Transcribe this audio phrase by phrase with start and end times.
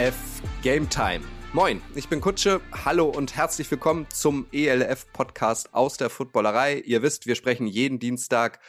[0.00, 0.16] ELF
[0.62, 1.20] Game Time.
[1.52, 2.62] Moin, ich bin Kutsche.
[2.86, 6.78] Hallo und herzlich willkommen zum ELF Podcast aus der Footballerei.
[6.78, 8.60] Ihr wisst, wir sprechen jeden Dienstag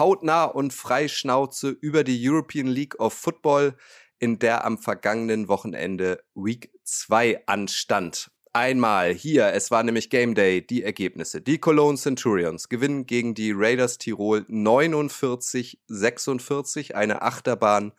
[0.00, 3.76] hautnah und freischnauze über die European League of Football,
[4.18, 8.32] in der am vergangenen Wochenende Week 2 anstand.
[8.52, 11.40] Einmal hier, es war nämlich Game Day, die Ergebnisse.
[11.40, 17.92] Die Cologne Centurions gewinnen gegen die Raiders Tirol 49-46, eine Achterbahn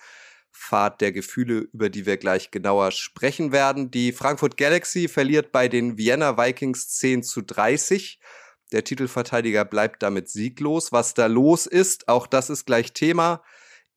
[0.52, 3.92] Fahrt der Gefühle, über die wir gleich genauer sprechen werden.
[3.92, 8.20] Die Frankfurt Galaxy verliert bei den Vienna Vikings 10 zu 30.
[8.72, 10.92] Der Titelverteidiger bleibt damit sieglos.
[10.92, 13.42] Was da los ist, auch das ist gleich Thema.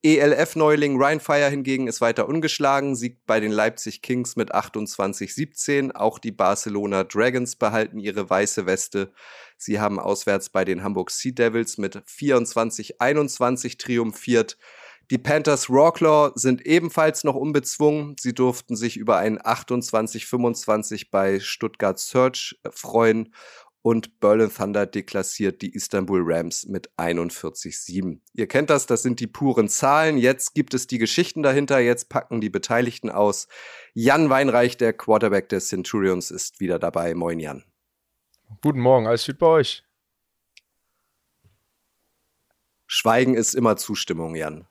[0.05, 5.95] ELF-Neuling Ryan Fire hingegen ist weiter ungeschlagen, siegt bei den Leipzig Kings mit 28-17.
[5.95, 9.11] Auch die Barcelona Dragons behalten ihre weiße Weste.
[9.57, 14.59] Sie haben auswärts bei den Hamburg Sea Devils mit 24-21 triumphiert.
[15.11, 18.15] Die Panthers Rawclaw sind ebenfalls noch unbezwungen.
[18.19, 23.33] Sie durften sich über ein 28-25 bei Stuttgart Search äh, freuen
[23.85, 28.19] und Berlin Thunder deklassiert die Istanbul Rams mit 41-7.
[28.33, 30.17] Ihr kennt das, das sind die puren Zahlen.
[30.17, 33.47] Jetzt gibt es die Geschichten dahinter, jetzt packen die Beteiligten aus.
[33.93, 37.13] Jan Weinreich, der Quarterback des Centurions, ist wieder dabei.
[37.13, 37.63] Moin Jan.
[38.63, 39.83] Guten Morgen, alles gut bei euch?
[42.87, 44.67] Schweigen ist immer Zustimmung, Jan.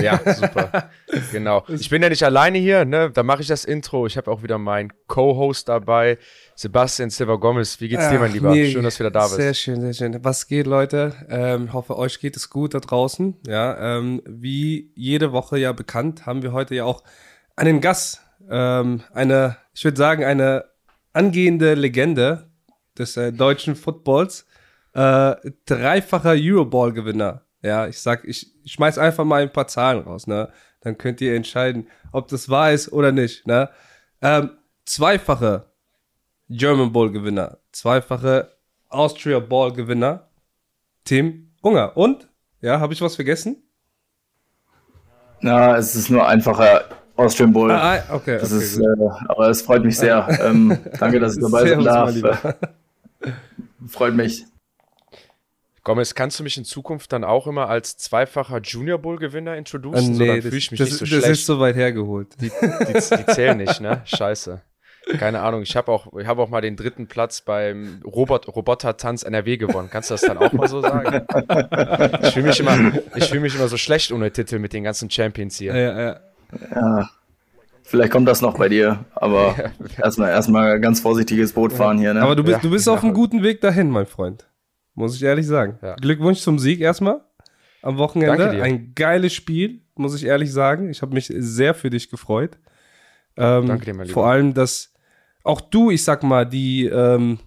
[0.00, 0.90] Ja, super.
[1.30, 1.64] genau.
[1.68, 3.10] Ich bin ja nicht alleine hier, ne?
[3.10, 4.06] Da mache ich das Intro.
[4.06, 6.18] Ich habe auch wieder meinen Co-Host dabei,
[6.54, 7.80] Sebastian Silva Gomez.
[7.80, 8.54] Wie geht's dir, mein Lieber?
[8.54, 9.36] schön, dass du wieder da bist.
[9.36, 10.24] Sehr schön, sehr schön.
[10.24, 11.14] Was geht, Leute?
[11.28, 13.36] Ähm, hoffe, euch geht es gut da draußen.
[13.46, 17.02] Ja, ähm, wie jede Woche ja bekannt, haben wir heute ja auch
[17.56, 18.20] einen Gast.
[18.50, 20.64] Ähm, eine, ich würde sagen, eine
[21.12, 22.50] angehende Legende
[22.98, 24.46] des äh, deutschen Footballs.
[24.94, 27.42] Äh, dreifacher Euroball-Gewinner.
[27.62, 30.48] Ja, ich sag, ich schmeiß einfach mal ein paar Zahlen raus, ne?
[30.80, 33.70] Dann könnt ihr entscheiden, ob das wahr ist oder nicht, ne?
[34.20, 34.50] Ähm,
[34.84, 35.66] zweifache
[36.48, 38.50] German Bowl Gewinner, zweifache
[38.88, 40.28] Austria Ball Gewinner,
[41.04, 41.96] Tim Unger.
[41.96, 42.28] Und?
[42.60, 43.62] Ja, habe ich was vergessen?
[45.40, 46.84] Na, es ist nur einfacher
[47.16, 47.70] Austrian Bowl.
[47.70, 48.84] Ah, ah okay, das okay, ist, äh,
[49.28, 50.26] aber es freut mich sehr.
[50.42, 52.56] ähm, danke, dass ich dabei sein darf.
[53.88, 54.44] Freut mich.
[55.84, 60.14] Gomez, kannst du mich in Zukunft dann auch immer als zweifacher Junior Bowl-Gewinner introducen?
[60.20, 61.24] Äh, nee, so, fühle ich mich das, nicht so das schlecht.
[61.24, 62.28] Das ist so weit hergeholt.
[62.40, 64.02] Die, die, die zählen nicht, ne?
[64.04, 64.60] Scheiße.
[65.18, 69.56] Keine Ahnung, ich habe auch, hab auch mal den dritten Platz beim Robot, Roboter-Tanz NRW
[69.56, 69.88] gewonnen.
[69.90, 71.26] Kannst du das dann auch mal so sagen?
[72.22, 75.56] Ich fühle mich, immer, fühl mich immer so schlecht ohne Titel mit den ganzen Champions
[75.56, 75.74] hier.
[75.74, 76.20] Ja, ja.
[76.70, 77.10] ja
[77.82, 79.70] vielleicht kommt das noch bei dir, aber ja.
[80.04, 82.14] erstmal erstmal ganz vorsichtiges Boot fahren hier.
[82.14, 82.22] Ne?
[82.22, 84.46] Aber du bist, ja, du bist auf einem guten Weg dahin, mein Freund.
[84.94, 85.78] Muss ich ehrlich sagen.
[85.82, 85.94] Ja.
[85.96, 87.22] Glückwunsch zum Sieg erstmal
[87.82, 88.50] am Wochenende.
[88.62, 90.90] Ein geiles Spiel, muss ich ehrlich sagen.
[90.90, 92.58] Ich habe mich sehr für dich gefreut.
[93.36, 94.14] Ähm, Danke dir, mein Lieber.
[94.14, 94.92] Vor allem, dass
[95.44, 97.38] auch du, ich sag mal, die, ähm,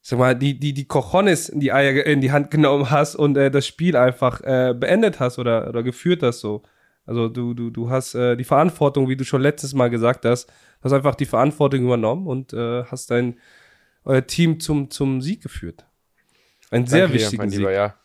[0.00, 3.36] sag mal, die, die, die Cojones in die Eier in die Hand genommen hast und
[3.36, 6.62] äh, das Spiel einfach äh, beendet hast oder, oder geführt hast so.
[7.06, 10.52] Also du, du, du hast äh, die Verantwortung, wie du schon letztes Mal gesagt hast,
[10.82, 13.38] hast einfach die Verantwortung übernommen und äh, hast dein
[14.04, 15.86] euer Team zum, zum Sieg geführt.
[16.70, 17.58] Ein sehr Danke wichtiger Sieg.
[17.58, 17.96] Lieber, ja.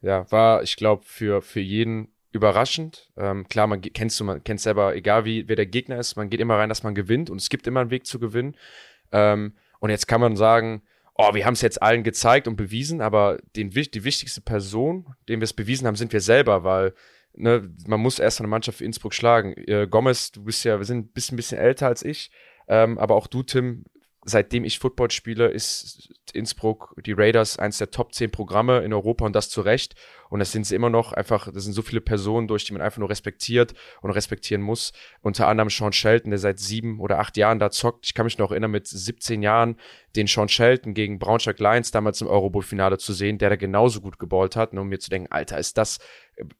[0.00, 3.10] ja, war, ich glaube, für, für jeden überraschend.
[3.16, 6.30] Ähm, klar, man kennst du, man kennt selber, egal wie wer der Gegner ist, man
[6.30, 8.56] geht immer rein, dass man gewinnt und es gibt immer einen Weg zu gewinnen.
[9.12, 10.82] Ähm, und jetzt kann man sagen,
[11.14, 15.40] oh, wir haben es jetzt allen gezeigt und bewiesen, aber den, die wichtigste Person, dem
[15.40, 16.94] wir es bewiesen haben, sind wir selber, weil
[17.34, 19.54] ne, man muss erst eine Mannschaft für Innsbruck schlagen.
[19.68, 22.30] Äh, Gomez, du bist ja, wir sind ein bisschen, ein bisschen älter als ich,
[22.66, 23.84] ähm, aber auch du, Tim,
[24.24, 29.24] seitdem ich Football spiele, ist Innsbruck, die Raiders, eins der Top 10 Programme in Europa
[29.24, 29.94] und das zu Recht.
[30.30, 32.82] Und das sind sie immer noch einfach, das sind so viele Personen, durch die man
[32.82, 34.92] einfach nur respektiert und respektieren muss.
[35.20, 38.06] Unter anderem Sean Shelton, der seit sieben oder acht Jahren da zockt.
[38.06, 39.76] Ich kann mich noch erinnern, mit 17 Jahren
[40.16, 44.18] den Sean Shelton gegen Braunschweig Lions damals im Eurobowl-Finale zu sehen, der da genauso gut
[44.18, 44.72] geballt hat.
[44.72, 45.98] Und um mir zu denken, Alter, ist das,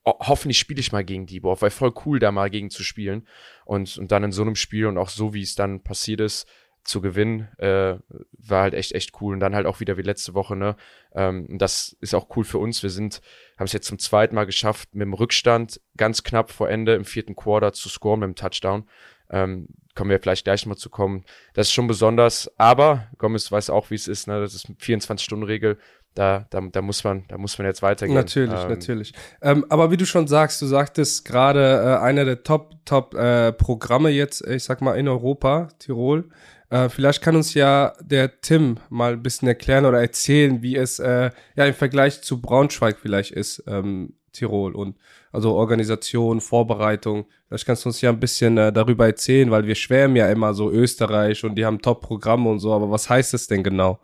[0.05, 3.27] hoffentlich spiele ich mal gegen die, boah, weil voll cool, da mal gegen zu spielen.
[3.65, 6.47] Und, und dann in so einem Spiel und auch so, wie es dann passiert ist,
[6.85, 7.97] zu gewinnen, äh,
[8.33, 9.35] war halt echt, echt cool.
[9.35, 10.77] Und dann halt auch wieder wie letzte Woche, ne?
[11.15, 12.83] Ähm, das ist auch cool für uns.
[12.83, 13.23] Wir sind,
[13.59, 17.05] haben es jetzt zum zweiten Mal geschafft, mit dem Rückstand ganz knapp vor Ende im
[17.05, 18.85] vierten Quarter zu scoren mit dem Touchdown.
[19.31, 21.25] Ähm, kommen wir vielleicht gleich mal zu kommen.
[21.55, 24.41] Das ist schon besonders, aber Gomez weiß auch, wie es ist, ne?
[24.41, 25.79] Das ist 24-Stunden-Regel.
[26.15, 28.15] Da, da, da, muss man, da muss man jetzt weitergehen.
[28.15, 29.13] Natürlich, ähm, natürlich.
[29.43, 33.53] Ähm, aber wie du schon sagst, du sagtest gerade äh, einer der Top, Top äh,
[33.53, 36.29] Programme jetzt, ich sag mal in Europa, Tirol.
[36.71, 40.99] Äh, vielleicht kann uns ja der Tim mal ein bisschen erklären oder erzählen, wie es
[40.99, 44.75] äh, ja im Vergleich zu Braunschweig vielleicht ist, ähm, Tirol.
[44.75, 44.97] Und
[45.33, 47.27] Also Organisation, Vorbereitung.
[47.49, 50.55] Vielleicht kannst du uns ja ein bisschen äh, darüber erzählen, weil wir schwärmen ja immer
[50.55, 54.01] so Österreich und die haben Top-Programme und so, aber was heißt das denn genau?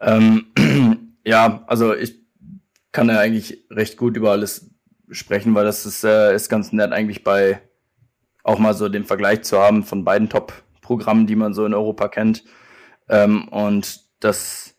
[0.00, 0.46] Ähm,
[1.24, 2.20] ja, also ich
[2.90, 4.70] kann ja eigentlich recht gut über alles
[5.10, 7.60] sprechen, weil das ist, äh, ist ganz nett eigentlich bei
[8.44, 10.28] auch mal so den Vergleich zu haben von beiden
[10.82, 12.44] Top-Programmen, die man so in Europa kennt.
[13.08, 14.74] Ähm, und das,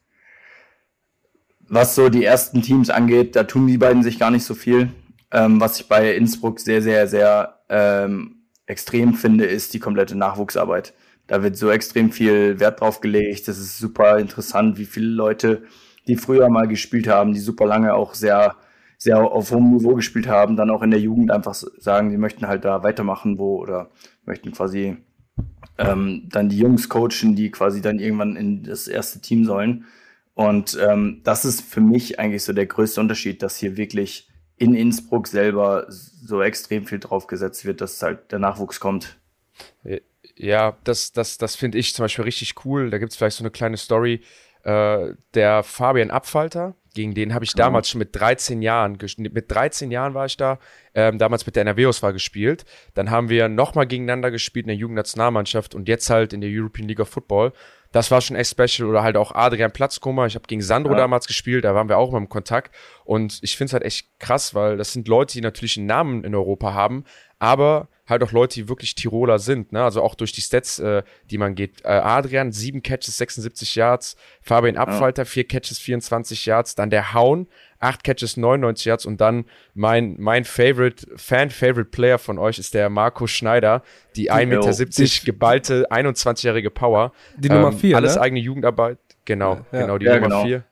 [1.68, 4.90] was so die ersten Teams angeht, da tun die beiden sich gar nicht so viel.
[5.32, 10.94] Ähm, was ich bei Innsbruck sehr, sehr, sehr ähm, extrem finde, ist die komplette Nachwuchsarbeit.
[11.26, 13.48] Da wird so extrem viel Wert drauf gelegt.
[13.48, 15.64] Das ist super interessant, wie viele Leute,
[16.08, 18.56] die früher mal gespielt haben, die super lange auch sehr,
[18.98, 22.48] sehr auf hohem Niveau gespielt haben, dann auch in der Jugend einfach sagen, sie möchten
[22.48, 23.90] halt da weitermachen, wo oder
[24.26, 24.98] möchten quasi
[25.78, 29.86] ähm, dann die Jungs coachen, die quasi dann irgendwann in das erste Team sollen.
[30.36, 34.74] Und ähm, das ist für mich eigentlich so der größte Unterschied, dass hier wirklich in
[34.76, 39.18] Innsbruck selber so extrem viel drauf gesetzt wird, dass halt der Nachwuchs kommt.
[40.36, 42.90] Ja, das, das, das finde ich zum Beispiel richtig cool.
[42.90, 44.22] Da gibt es vielleicht so eine kleine Story.
[44.64, 47.66] Äh, der Fabian Abfalter, gegen den habe ich genau.
[47.66, 50.60] damals schon mit 13 Jahren, mit 13 Jahren war ich da,
[50.94, 52.66] ähm, damals mit der NRW-Auswahl gespielt.
[52.94, 56.88] Dann haben wir nochmal gegeneinander gespielt in der Jugendnationalmannschaft und jetzt halt in der European
[56.88, 57.52] League of Football.
[57.92, 58.90] Das war schon echt special.
[58.90, 60.26] Oder halt auch Adrian Platzkummer.
[60.26, 60.98] Ich habe gegen Sandro ja.
[60.98, 62.76] damals gespielt, da waren wir auch mal im Kontakt.
[63.06, 66.24] Und ich finde es halt echt krass, weil das sind Leute, die natürlich einen Namen
[66.24, 67.06] in Europa haben,
[67.40, 69.84] aber halt auch Leute, die wirklich Tiroler sind, ne?
[69.84, 71.84] Also auch durch die Stats, äh, die man geht.
[71.84, 77.48] Äh, Adrian, sieben Catches, 76 Yards, Fabian Abfalter, vier Catches, 24 Yards, dann der Haun,
[77.80, 82.90] acht Catches, 99 Yards und dann mein, mein Favorite, Fan-Favorite Player von euch ist der
[82.90, 83.84] Marco Schneider,
[84.16, 87.14] die 1,70 Meter geballte, 21-jährige Power.
[87.38, 88.22] Die Nummer ähm, vier, Alles ne?
[88.22, 88.98] eigene Jugendarbeit.
[89.26, 90.44] Genau, ja, genau, die ja, Nummer genau.
[90.44, 90.64] vier.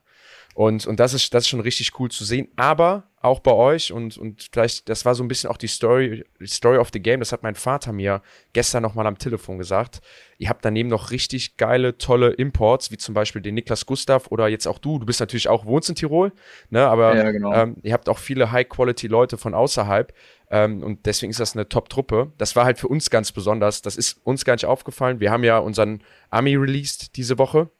[0.54, 2.48] Und, und das ist, das ist schon richtig cool zu sehen.
[2.56, 6.24] Aber auch bei euch und, und vielleicht, das war so ein bisschen auch die Story,
[6.40, 8.20] die Story of the Game, das hat mein Vater mir
[8.52, 10.00] gestern nochmal am Telefon gesagt.
[10.38, 14.48] Ihr habt daneben noch richtig geile, tolle Imports, wie zum Beispiel den Niklas Gustav oder
[14.48, 14.98] jetzt auch du.
[14.98, 16.32] Du bist natürlich auch, wohnst in Tirol,
[16.70, 17.52] ne, aber ja, genau.
[17.54, 20.12] ähm, ihr habt auch viele High-Quality-Leute von außerhalb.
[20.50, 22.32] Ähm, und deswegen ist das eine Top-Truppe.
[22.38, 23.82] Das war halt für uns ganz besonders.
[23.82, 25.20] Das ist uns gar nicht aufgefallen.
[25.20, 27.70] Wir haben ja unseren Ami released diese Woche.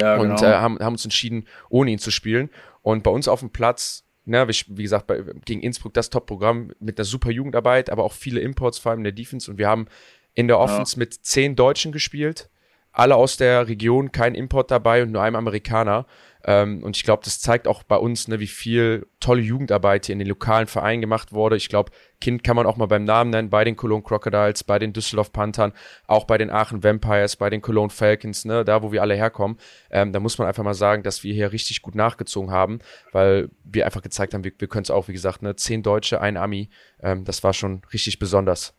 [0.00, 0.34] Ja, genau.
[0.34, 2.50] Und äh, haben, haben uns entschieden, ohne ihn zu spielen.
[2.82, 6.98] Und bei uns auf dem Platz Ne, wie, gesagt, bei, gegen Innsbruck das Top-Programm mit
[6.98, 9.50] einer super Jugendarbeit, aber auch viele Imports, vor allem in der Defense.
[9.50, 9.86] Und wir haben
[10.34, 10.98] in der Offense ja.
[10.98, 12.50] mit zehn Deutschen gespielt,
[12.92, 16.04] alle aus der Region, kein Import dabei und nur einem Amerikaner.
[16.48, 20.14] Ähm, und ich glaube, das zeigt auch bei uns, ne, wie viel tolle Jugendarbeit hier
[20.14, 21.56] in den lokalen Vereinen gemacht wurde.
[21.56, 21.92] Ich glaube,
[22.22, 25.30] Kind kann man auch mal beim Namen nennen, bei den Cologne Crocodiles, bei den Düsseldorf
[25.30, 25.74] Panthern,
[26.06, 29.58] auch bei den Aachen Vampires, bei den Cologne Falcons, ne, da wo wir alle herkommen.
[29.90, 32.78] Ähm, da muss man einfach mal sagen, dass wir hier richtig gut nachgezogen haben,
[33.12, 36.22] weil wir einfach gezeigt haben, wir, wir können es auch, wie gesagt, ne, zehn Deutsche,
[36.22, 36.70] ein Ami.
[37.02, 38.72] Ähm, das war schon richtig besonders.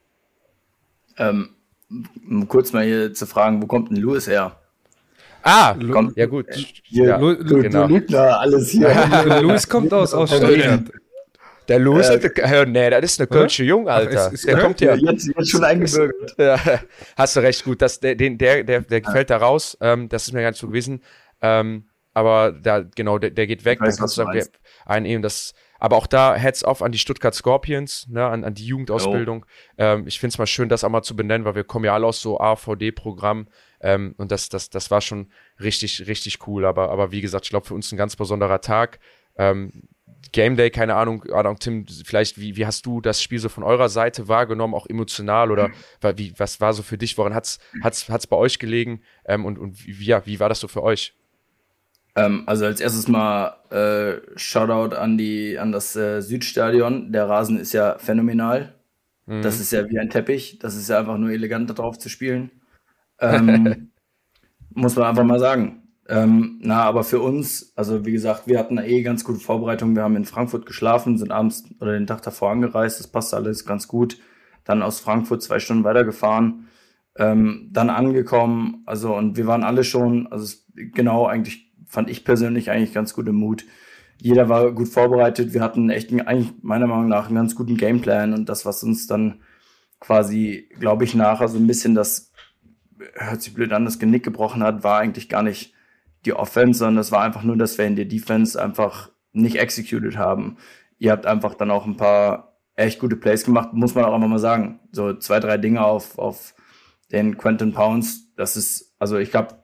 [1.18, 1.50] Ähm,
[2.48, 4.59] kurz mal hier zu fragen, wo kommt denn Louis her?
[5.44, 6.48] Ah, Komm, ja gut.
[6.84, 7.88] Hier, ja, Lu, Lu, genau.
[7.88, 8.90] Lügner, alles hier.
[9.42, 10.84] Luis kommt aus, aus Stuttgart.
[11.70, 14.28] Der Louis, äh, der, nee, das ist eine Kölsche Jung, Alter.
[14.28, 14.96] Ist, ist der kommt ja.
[14.96, 16.36] Jetzt, jetzt schon eingebürgert.
[16.40, 16.60] Ja,
[17.16, 17.82] hast du recht, gut.
[17.84, 18.32] Das, der, der,
[18.64, 19.12] der, der ja.
[19.12, 19.78] fällt da raus.
[19.80, 21.04] Ähm, das ist mir gar nicht so gewesen.
[21.42, 23.80] Ähm, aber da, genau, der, der geht weg.
[23.82, 24.42] Weiß, dann kannst du sagen,
[24.86, 25.54] ein eben das.
[25.78, 29.46] Aber auch da, Heads off an die Stuttgart Scorpions, ne, an, an die Jugendausbildung.
[29.78, 31.94] Ähm, ich finde es mal schön, das auch mal zu benennen, weil wir kommen ja
[31.94, 33.48] alle aus so AVD-Programmen.
[33.82, 36.66] Ähm, und das, das, das war schon richtig, richtig cool.
[36.66, 39.00] Aber, aber wie gesagt, ich glaube, für uns ein ganz besonderer Tag.
[39.38, 39.84] Ähm,
[40.32, 43.64] Game Day, keine Ahnung, Ahnung, Tim, vielleicht, wie, wie hast du das Spiel so von
[43.64, 46.18] eurer Seite wahrgenommen, auch emotional oder mhm.
[46.18, 49.58] wie, was war so für dich, woran hat's, hat's, hat's bei euch gelegen ähm, und,
[49.58, 51.14] und wie, ja, wie war das so für euch?
[52.16, 57.12] Ähm, also als erstes mal äh, Shoutout an die, an das äh, Südstadion.
[57.12, 58.76] Der Rasen ist ja phänomenal.
[59.26, 59.42] Mhm.
[59.42, 60.60] Das ist ja wie ein Teppich.
[60.60, 62.52] Das ist ja einfach nur elegant, darauf zu spielen.
[63.22, 63.92] Ähm,
[64.74, 65.84] muss man einfach mal sagen.
[66.08, 69.96] Ähm, na, aber für uns, also wie gesagt, wir hatten eh ganz gute Vorbereitung.
[69.96, 73.00] Wir haben in Frankfurt geschlafen, sind abends oder den Tag davor angereist.
[73.00, 74.18] Das passt alles ganz gut.
[74.64, 76.68] Dann aus Frankfurt zwei Stunden weitergefahren.
[77.16, 78.82] Ähm, dann angekommen.
[78.88, 83.28] Also, und wir waren alle schon, also genau eigentlich fand ich persönlich eigentlich ganz gut
[83.28, 83.66] im Mut.
[84.20, 85.54] Jeder war gut vorbereitet.
[85.54, 88.84] Wir hatten echt einen, eigentlich meiner Meinung nach einen ganz guten Gameplan und das, was
[88.84, 89.42] uns dann
[90.00, 92.29] quasi, glaube ich, nachher so ein bisschen das
[93.14, 95.74] hört sich blöd an, das Genick gebrochen hat, war eigentlich gar nicht
[96.26, 100.18] die Offense, sondern es war einfach nur, dass wir in der Defense einfach nicht executed
[100.18, 100.58] haben.
[100.98, 104.28] Ihr habt einfach dann auch ein paar echt gute Plays gemacht, muss man auch einfach
[104.28, 104.80] mal sagen.
[104.92, 106.54] So zwei, drei Dinge auf, auf
[107.12, 108.34] den Quentin Pounds.
[108.36, 109.64] Das ist, also ich habe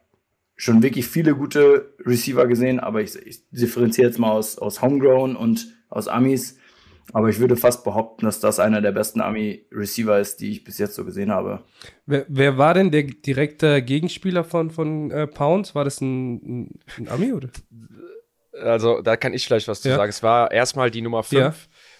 [0.55, 5.35] schon wirklich viele gute Receiver gesehen, aber ich, ich differenziere jetzt mal aus, aus Homegrown
[5.35, 6.57] und aus Amis.
[7.13, 10.77] Aber ich würde fast behaupten, dass das einer der besten Army-Receiver ist, die ich bis
[10.77, 11.61] jetzt so gesehen habe.
[12.05, 15.75] Wer, wer war denn der direkte Gegenspieler von, von äh, Pounds?
[15.75, 17.49] War das ein, ein Ami oder?
[18.53, 19.97] Also, da kann ich vielleicht was zu ja.
[19.97, 20.09] sagen.
[20.09, 21.39] Es war erstmal die Nummer 5.
[21.39, 21.53] Ja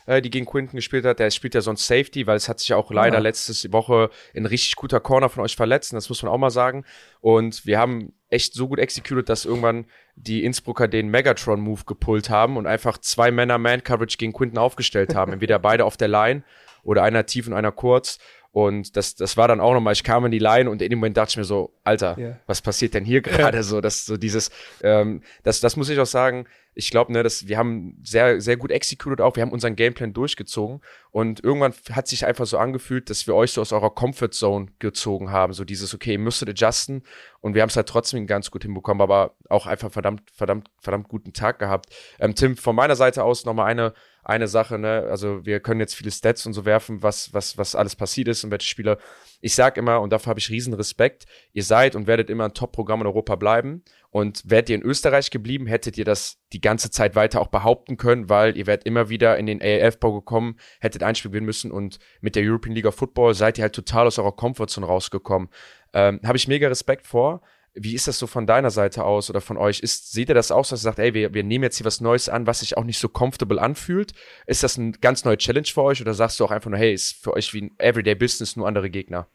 [0.05, 1.19] äh, die gegen Quinton gespielt hat.
[1.19, 3.21] Der spielt ja sonst Safety, weil es hat sich auch leider ja.
[3.21, 5.93] letzte Woche ein richtig guter Corner von euch verletzt.
[5.93, 6.85] Und das muss man auch mal sagen.
[7.21, 9.85] Und wir haben echt so gut executed, dass irgendwann
[10.15, 15.33] die Innsbrucker den Megatron-Move gepullt haben und einfach zwei Männer Man-Coverage gegen Quinton aufgestellt haben.
[15.33, 16.43] Entweder beide auf der Line
[16.83, 18.19] oder einer tief und einer kurz.
[18.55, 21.00] Und das, das war dann auch nochmal, ich kam in die Line und in dem
[21.00, 22.39] Moment dachte ich mir so, Alter, yeah.
[22.47, 23.81] was passiert denn hier gerade so?
[23.81, 24.50] Das, so dieses,
[24.81, 28.58] ähm, das, das muss ich auch sagen, ich glaube, ne, dass wir haben sehr, sehr
[28.58, 33.10] gut executed auch, wir haben unseren Gameplan durchgezogen und irgendwann hat sich einfach so angefühlt,
[33.10, 36.50] dass wir euch so aus eurer Comfort Zone gezogen haben, so dieses, okay, ihr müsstet
[36.50, 37.03] adjusten
[37.39, 41.08] und wir haben es halt trotzdem ganz gut hinbekommen, aber auch einfach verdammt, verdammt, verdammt
[41.08, 41.88] guten Tag gehabt.
[42.20, 43.94] Ähm, Tim, von meiner Seite aus nochmal eine,
[44.25, 47.75] eine Sache, ne, also wir können jetzt viele Stats und so werfen, was, was, was
[47.75, 48.98] alles passiert ist und welche Spieler.
[49.39, 52.53] Ich sag immer, und dafür habe ich riesen Respekt, ihr seid und werdet immer ein
[52.53, 53.84] Top-Programm in Europa bleiben.
[54.10, 57.98] Und wärt ihr in Österreich geblieben, hättet ihr das die ganze Zeit weiter auch behaupten
[57.98, 61.70] können, weil ihr werdet immer wieder in den AAF-Bau gekommen, hättet ein Spiel gewinnen müssen
[61.70, 65.50] und mit der European League of Football seid ihr halt total aus eurer Comfortzone rausgekommen.
[65.94, 67.41] Ähm, habe ich mega Respekt vor.
[67.75, 69.82] Wie ist das so von deiner Seite aus oder von euch?
[69.82, 72.01] Ist, seht ihr das auch dass ihr sagt, ey, wir, wir nehmen jetzt hier was
[72.01, 74.13] Neues an, was sich auch nicht so comfortable anfühlt?
[74.48, 76.94] Ist das eine ganz neue Challenge für euch oder sagst du auch einfach nur, hey,
[76.94, 79.27] ist für euch wie ein Everyday Business, nur andere Gegner?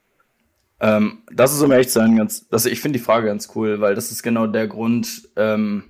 [0.80, 3.94] Ähm, das ist um echt sein, ganz, das, ich finde die Frage ganz cool, weil
[3.94, 5.85] das ist genau der Grund, ähm,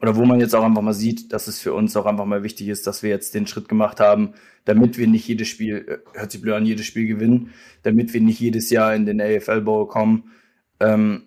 [0.00, 2.42] oder wo man jetzt auch einfach mal sieht, dass es für uns auch einfach mal
[2.42, 4.34] wichtig ist, dass wir jetzt den Schritt gemacht haben,
[4.64, 7.50] damit wir nicht jedes Spiel, äh, hört sich blöd an, jedes Spiel gewinnen,
[7.82, 10.30] damit wir nicht jedes Jahr in den AFL Bowl kommen.
[10.78, 11.22] Ähm,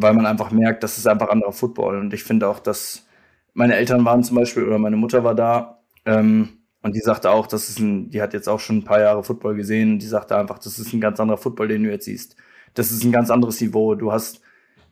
[0.00, 1.98] weil man einfach merkt, das ist einfach anderer Football.
[1.98, 3.06] Und ich finde auch, dass
[3.52, 7.46] meine Eltern waren zum Beispiel oder meine Mutter war da ähm, und die sagte auch,
[7.46, 10.00] das ist ein, die hat jetzt auch schon ein paar Jahre Football gesehen.
[10.00, 12.36] Die sagte einfach, das ist ein ganz anderer Football, den du jetzt siehst.
[12.74, 13.94] Das ist ein ganz anderes Niveau.
[13.94, 14.40] Du hast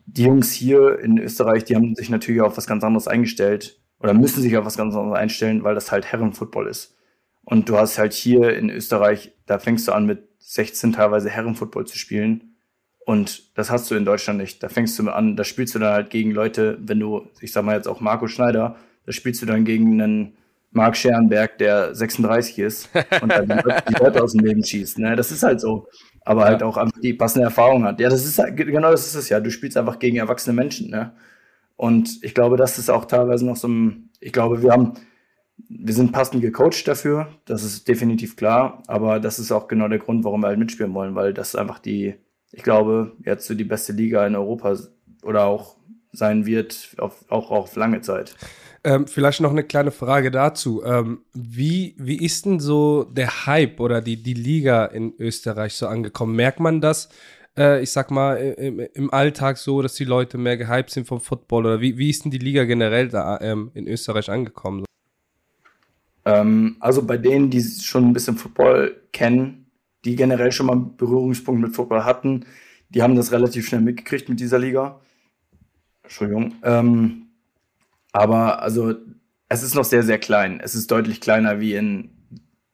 [0.05, 4.13] die Jungs hier in Österreich, die haben sich natürlich auf was ganz anderes eingestellt oder
[4.13, 6.95] müssen sich auf was ganz anderes einstellen, weil das halt Herrenfootball ist.
[7.43, 11.85] Und du hast halt hier in Österreich, da fängst du an mit 16 teilweise Herrenfootball
[11.85, 12.52] zu spielen
[13.05, 14.63] und das hast du in Deutschland nicht.
[14.63, 17.65] Da fängst du an, da spielst du dann halt gegen Leute, wenn du, ich sag
[17.65, 20.37] mal jetzt auch Marco Schneider, da spielst du dann gegen einen
[20.73, 22.89] Marc Scherenberg, der 36 ist
[23.21, 24.99] und dann die Leute aus dem Leben schießt.
[24.99, 25.15] Ne?
[25.15, 25.87] Das ist halt so.
[26.25, 27.99] Aber halt auch einfach die passende Erfahrung hat.
[27.99, 29.39] Ja, das ist halt, genau das ist es ja.
[29.39, 30.89] Du spielst einfach gegen erwachsene Menschen.
[30.89, 31.13] Ne?
[31.75, 34.93] Und ich glaube, das ist auch teilweise noch so ein, ich glaube, wir haben,
[35.69, 37.27] wir sind passend gecoacht dafür.
[37.45, 38.81] Das ist definitiv klar.
[38.87, 41.79] Aber das ist auch genau der Grund, warum wir halt mitspielen wollen, weil das einfach
[41.79, 42.15] die,
[42.53, 44.77] ich glaube, jetzt so die beste Liga in Europa
[45.23, 45.75] oder auch
[46.11, 48.35] sein wird, auf, auch auf lange Zeit.
[48.83, 50.83] Ähm, vielleicht noch eine kleine Frage dazu.
[50.85, 55.87] Ähm, wie, wie ist denn so der Hype oder die, die Liga in Österreich so
[55.87, 56.35] angekommen?
[56.35, 57.09] Merkt man das,
[57.57, 61.21] äh, ich sag mal, im, im, Alltag so, dass die Leute mehr gehypt sind vom
[61.21, 61.65] Football?
[61.65, 64.85] Oder wie, wie ist denn die Liga generell da ähm, in Österreich angekommen?
[66.25, 69.62] Ähm, also bei denen, die schon ein bisschen Football kennen,
[70.05, 72.45] die generell schon mal Berührungspunkt mit Football hatten,
[72.89, 74.99] die haben das relativ schnell mitgekriegt mit dieser Liga.
[76.03, 76.55] Entschuldigung.
[76.63, 77.27] Ähm,
[78.11, 78.93] aber also
[79.49, 80.59] es ist noch sehr, sehr klein.
[80.61, 82.11] Es ist deutlich kleiner wie in,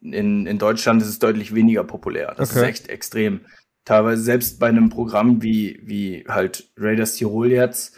[0.01, 1.01] in, in Deutschland.
[1.01, 2.33] Es ist deutlich weniger populär.
[2.37, 2.59] Das okay.
[2.59, 3.41] ist echt extrem.
[3.85, 7.97] Teilweise selbst bei einem Programm wie, wie halt Raiders Tirol jetzt,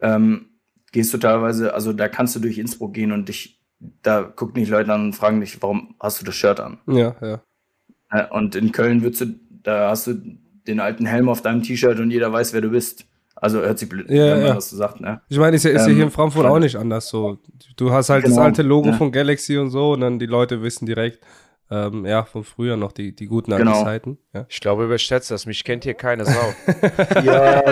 [0.00, 0.50] ähm,
[0.92, 3.60] gehst du teilweise, also da kannst du durch Innsbruck gehen und dich,
[4.02, 6.78] da gucken dich Leute an und fragen dich, warum hast du das Shirt an?
[6.86, 7.42] Ja, ja.
[8.30, 9.26] Und in Köln würdest du,
[9.62, 10.14] da hast du
[10.66, 13.06] den alten Helm auf deinem T-Shirt und jeder weiß, wer du bist.
[13.34, 14.54] Also hört sich blöd, ja, wenn man ja.
[14.54, 15.20] das so sagt, ne?
[15.28, 17.38] Ich meine, ist ja, ist ja hier in ähm, Frankfurt auch nicht anders so.
[17.76, 18.94] Du hast halt genau, das alte Logo ja.
[18.94, 21.18] von Galaxy und so und dann die Leute wissen direkt,
[21.68, 23.82] ähm, ja, von früher noch die, die guten alten genau.
[23.82, 24.18] Zeiten.
[24.32, 24.46] Ja.
[24.48, 25.46] Ich glaube, überschätzt das.
[25.46, 26.54] Mich kennt hier keine Sau.
[27.24, 27.62] ja,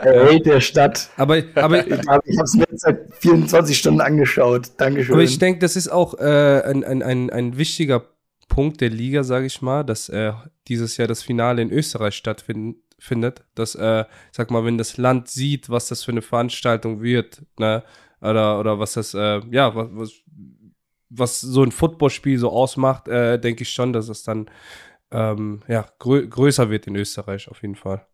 [0.00, 1.10] hey, der Stadt.
[1.16, 4.70] Aber, aber ich habe es mir seit 24 Stunden angeschaut.
[4.78, 5.14] Dankeschön.
[5.14, 8.02] Aber ich denke, das ist auch äh, ein, ein, ein, ein wichtiger
[8.48, 10.32] Punkt der Liga, sage ich mal, dass äh,
[10.68, 13.44] dieses Jahr das Finale in Österreich stattfindet.
[13.54, 17.82] Dass, äh, sag mal, wenn das Land sieht, was das für eine Veranstaltung wird, ne,
[18.20, 20.12] oder, oder was das, äh, ja, was, was,
[21.10, 24.50] was so ein Footballspiel so ausmacht, äh, denke ich schon, dass es dann
[25.10, 28.06] ähm, ja, grö größer wird in Österreich auf jeden Fall.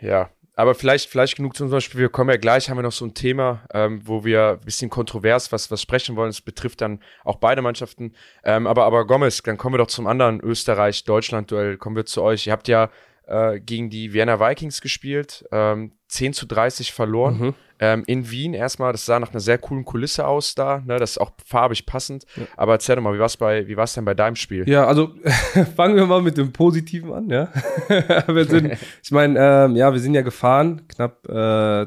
[0.00, 3.04] Ja, aber vielleicht, vielleicht genug zum Beispiel, wir kommen ja gleich, haben wir noch so
[3.04, 6.30] ein Thema, ähm, wo wir ein bisschen kontrovers was, was sprechen wollen.
[6.30, 8.14] Es betrifft dann auch beide Mannschaften.
[8.44, 12.46] Ähm, aber, aber Gomez, dann kommen wir doch zum anderen Österreich-Deutschland-Duell, kommen wir zu euch.
[12.46, 12.90] Ihr habt ja
[13.26, 17.38] äh, gegen die Vienna Vikings gespielt, ähm, 10 zu 30 verloren.
[17.38, 17.54] Mhm.
[17.80, 20.96] Ähm, in Wien erstmal, das sah nach einer sehr coolen Kulisse aus da, ne?
[20.98, 22.24] das ist auch farbig passend.
[22.36, 22.44] Ja.
[22.56, 24.68] Aber erzähl doch mal, wie war es bei, wie denn bei deinem Spiel?
[24.68, 25.12] Ja, also
[25.76, 27.48] fangen wir mal mit dem Positiven an, ja.
[28.28, 31.86] wir sind, ich meine, ähm, ja, wir sind ja gefahren, knapp äh,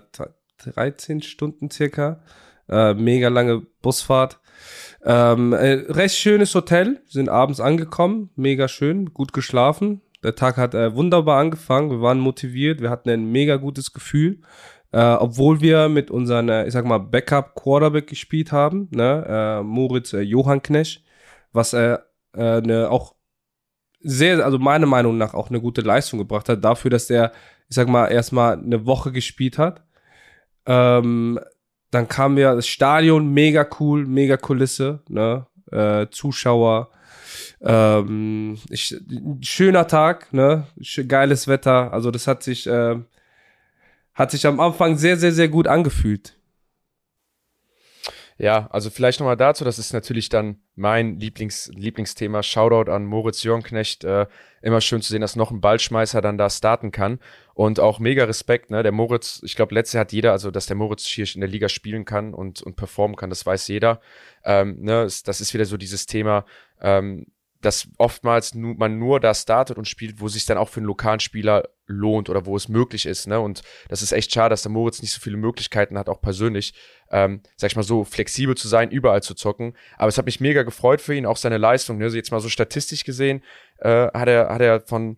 [0.72, 2.20] 13 Stunden circa.
[2.70, 4.40] Äh, mega lange Busfahrt.
[5.06, 10.02] Ähm, äh, recht schönes Hotel, sind abends angekommen, mega schön, gut geschlafen.
[10.28, 14.42] Der Tag hat äh, wunderbar angefangen, wir waren motiviert, wir hatten ein mega gutes Gefühl.
[14.92, 19.64] Äh, obwohl wir mit unseren, äh, ich sag mal, Backup Quarterback gespielt haben, ne, äh,
[19.64, 21.02] Moritz äh, Johann Knesch,
[21.54, 23.16] was er äh, ne, auch
[24.02, 27.32] sehr, also meiner Meinung nach auch eine gute Leistung gebracht hat, dafür, dass er,
[27.70, 29.86] ich sag mal, erstmal eine Woche gespielt hat.
[30.66, 31.40] Ähm,
[31.90, 35.48] dann kam ja das Stadion, mega cool, mega Kulisse, ne?
[35.72, 36.90] Äh, Zuschauer,
[37.62, 38.96] ähm, ich,
[39.42, 40.68] schöner Tag, ne?
[41.08, 41.94] Geiles Wetter.
[41.94, 42.96] Also das hat sich, äh,
[44.14, 46.38] hat sich am Anfang sehr, sehr, sehr gut angefühlt.
[48.40, 52.44] Ja, also vielleicht nochmal dazu, das ist natürlich dann mein Lieblings, Lieblingsthema.
[52.44, 54.04] Shoutout an Moritz Jörnknecht.
[54.04, 54.28] Äh,
[54.62, 57.20] immer schön zu sehen, dass noch ein Ballschmeißer dann da starten kann.
[57.58, 58.84] Und auch mega Respekt, ne?
[58.84, 61.50] Der Moritz, ich glaube, letztes Jahr hat jeder, also dass der Moritz hier in der
[61.50, 64.00] Liga spielen kann und, und performen kann, das weiß jeder.
[64.44, 65.08] Ähm, ne?
[65.26, 66.46] Das ist wieder so dieses Thema,
[66.80, 67.26] ähm,
[67.60, 70.82] dass oftmals nu man nur da startet und spielt, wo es sich dann auch für
[70.82, 73.26] einen lokalen Spieler lohnt oder wo es möglich ist.
[73.26, 73.40] Ne?
[73.40, 76.76] Und das ist echt schade, dass der Moritz nicht so viele Möglichkeiten hat, auch persönlich,
[77.10, 79.76] ähm, sag ich mal so, flexibel zu sein, überall zu zocken.
[79.98, 81.98] Aber es hat mich mega gefreut für ihn, auch seine Leistung.
[81.98, 82.04] Ne?
[82.04, 83.44] Also jetzt mal so statistisch gesehen,
[83.80, 85.18] äh, hat er, hat er von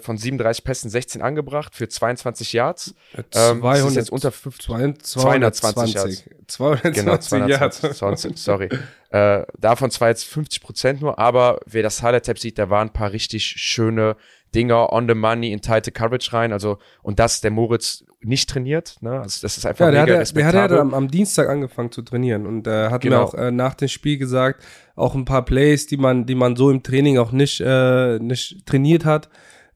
[0.00, 2.94] von 37 Pässen 16 angebracht für 22 Yards.
[3.16, 6.24] Ähm, 200, das ist jetzt unter 5, 220 Yards.
[6.46, 8.44] 220 genau, 220 Yards.
[8.44, 8.68] sorry.
[9.10, 12.92] äh, davon zwar jetzt 50 Prozent nur, aber wer das Highlight-Tab sieht, da waren ein
[12.92, 14.16] paar richtig schöne
[14.54, 16.52] Dinger on the money in tighte Coverage rein.
[16.52, 18.96] Also, und das der Moritz nicht trainiert.
[19.00, 19.20] Ne?
[19.20, 21.92] Also das ist einfach ja, der mega hat, Der hat ja am, am, Dienstag angefangen
[21.92, 23.18] zu trainieren und äh, hat genau.
[23.18, 26.56] mir auch äh, nach dem Spiel gesagt, auch ein paar Plays, die man, die man
[26.56, 29.28] so im Training auch nicht, äh, nicht trainiert hat.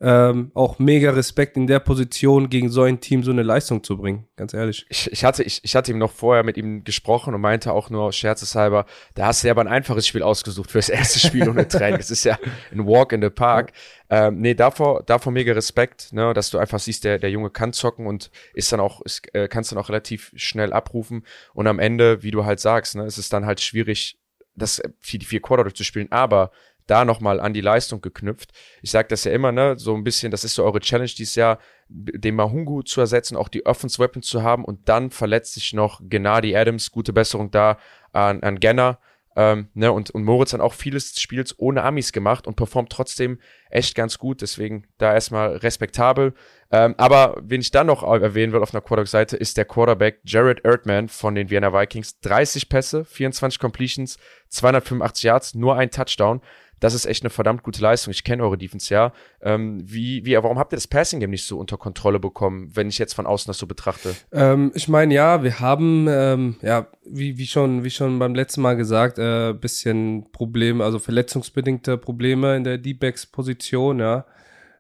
[0.03, 3.99] Ähm, auch mega Respekt in der Position gegen so ein Team so eine Leistung zu
[3.99, 4.87] bringen, ganz ehrlich.
[4.89, 7.91] Ich, ich, hatte, ich, ich hatte ihm noch vorher mit ihm gesprochen und meinte auch
[7.91, 11.47] nur scherzeshalber, da hast du ja aber ein einfaches Spiel ausgesucht für das erste Spiel
[11.47, 11.99] ohne Training.
[11.99, 12.39] Das ist ja
[12.73, 13.73] ein Walk in the Park.
[14.09, 17.75] Ähm, nee, davor, davor mega Respekt, ne, dass du einfach siehst, der, der Junge kann
[17.75, 21.27] zocken und ist dann auch, ist, äh, kannst dann auch relativ schnell abrufen.
[21.53, 24.19] Und am Ende, wie du halt sagst, ne, ist es dann halt schwierig,
[24.55, 26.11] das für die vier Quarter durchzuspielen.
[26.11, 26.53] Aber
[26.87, 28.53] da nochmal an die Leistung geknüpft.
[28.83, 31.35] Ich sage das ja immer, ne, so ein bisschen, das ist so eure Challenge dieses
[31.35, 35.73] Jahr, den Mahungu zu ersetzen, auch die Offense Weapons zu haben und dann verletzt sich
[35.73, 37.79] noch Gennady Adams, gute Besserung da
[38.13, 38.99] an, an Genner.
[39.37, 43.39] Ähm, ne, und, und Moritz hat auch vieles Spiels ohne Amis gemacht und performt trotzdem
[43.71, 44.43] echt ganz gut.
[44.43, 46.35] Deswegen da erstmal respektabel.
[46.73, 50.65] Ähm, aber wen ich dann noch erwähnen will auf einer Quarterback-Seite, ist der Quarterback Jared
[50.65, 52.19] Erdman von den Vienna Vikings.
[52.21, 56.41] 30 Pässe, 24 Completions, 285 Yards, nur ein Touchdown
[56.81, 58.11] das ist echt eine verdammt gute Leistung.
[58.11, 59.13] Ich kenne eure Defense ja.
[59.43, 62.89] Ähm, wie, wie, warum habt ihr das Passing Game nicht so unter Kontrolle bekommen, wenn
[62.89, 64.15] ich jetzt von außen das so betrachte?
[64.33, 68.63] Ähm, ich meine, ja, wir haben, ähm, ja, wie, wie schon, wie schon beim letzten
[68.63, 74.25] Mal gesagt, äh, bisschen Probleme, also verletzungsbedingte Probleme in der D-Backs-Position, ja.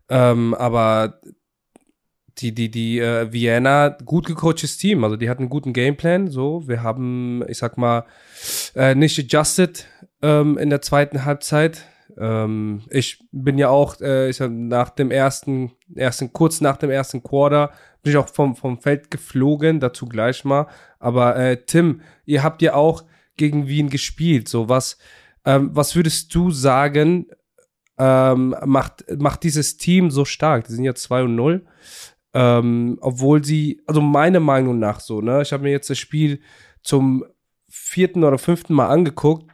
[0.08, 1.20] Ähm, aber
[2.38, 6.66] die, die, die äh, Vienna, gut gecoachtes Team, also die hatten einen guten Gameplan, so.
[6.66, 8.04] Wir haben, ich sag mal,
[8.74, 9.86] äh, nicht adjusted
[10.22, 11.86] ähm, in der zweiten Halbzeit.
[12.18, 16.90] Ähm, ich bin ja auch, äh, ich hab nach dem ersten, ersten, kurz nach dem
[16.90, 20.66] ersten Quarter, bin ich auch vom, vom Feld geflogen, dazu gleich mal.
[20.98, 23.04] Aber äh, Tim, ihr habt ja auch
[23.36, 24.48] gegen Wien gespielt.
[24.48, 24.98] So was,
[25.44, 27.26] ähm, was würdest du sagen,
[27.98, 30.66] ähm, macht, macht dieses Team so stark?
[30.66, 31.66] Die sind ja 2 und 0.
[32.32, 36.40] Ähm, obwohl sie, also meiner Meinung nach so, ne, ich habe mir jetzt das Spiel
[36.82, 37.24] zum
[37.68, 39.49] vierten oder fünften Mal angeguckt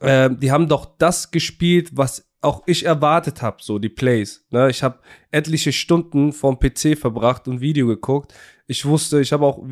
[0.00, 4.44] äh, die haben doch das gespielt, was auch ich erwartet habe, so die Plays.
[4.50, 4.68] Ne?
[4.68, 4.98] Ich habe
[5.30, 8.34] etliche Stunden vom PC verbracht und Video geguckt.
[8.66, 9.64] Ich wusste, ich habe auch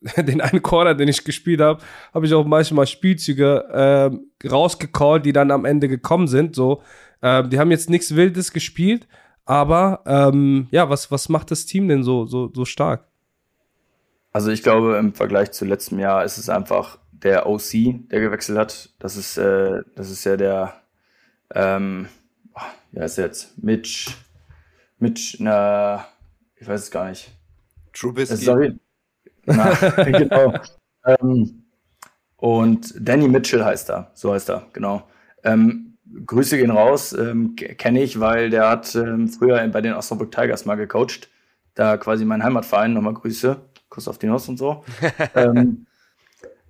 [0.16, 1.82] den einen Corner, den ich gespielt habe,
[2.14, 4.12] habe ich auch manchmal Spielzüge
[4.44, 6.54] äh, rausgecallt, die dann am Ende gekommen sind.
[6.54, 6.82] So,
[7.20, 9.08] äh, die haben jetzt nichts Wildes gespielt,
[9.44, 13.06] aber ähm, ja, was was macht das Team denn so so so stark?
[14.32, 18.58] Also ich glaube, im Vergleich zu letztem Jahr ist es einfach der OC, der gewechselt
[18.58, 18.90] hat.
[18.98, 20.74] Das ist, äh, das ist ja der,
[21.54, 22.08] ähm,
[22.92, 24.10] ja, ist jetzt Mitch,
[24.98, 26.06] Mitch, na,
[26.56, 27.30] ich weiß es gar nicht.
[27.92, 28.36] Trubisky.
[28.36, 28.78] Sorry.
[29.46, 29.72] Na,
[30.04, 30.54] genau.
[31.04, 31.64] ähm,
[32.36, 35.08] und Danny Mitchell heißt er, so heißt er, genau.
[35.44, 40.32] Ähm, Grüße gehen raus, ähm, kenne ich, weil der hat ähm, früher bei den Osnabrück
[40.32, 41.28] Tigers mal gecoacht.
[41.74, 43.56] Da quasi mein Heimatverein, nochmal Grüße,
[43.88, 44.84] Kuss auf die Nuss und so.
[45.34, 45.86] ähm,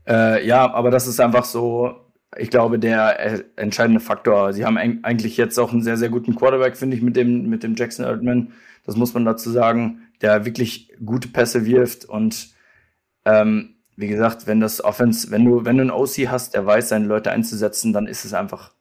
[0.08, 1.96] äh, ja, aber das ist einfach so,
[2.36, 4.52] ich glaube, der äh, entscheidende Faktor.
[4.52, 7.62] Sie haben eigentlich jetzt auch einen sehr, sehr guten Quarterback, finde ich, mit dem, mit
[7.62, 8.52] dem Jackson Erdman.
[8.84, 12.48] Das muss man dazu sagen, der wirklich gute Pässe wirft und
[13.24, 16.88] ähm, wie gesagt, wenn das Offense, wenn du, wenn du einen OC hast, der weiß,
[16.88, 18.72] seine Leute einzusetzen, dann ist es einfach,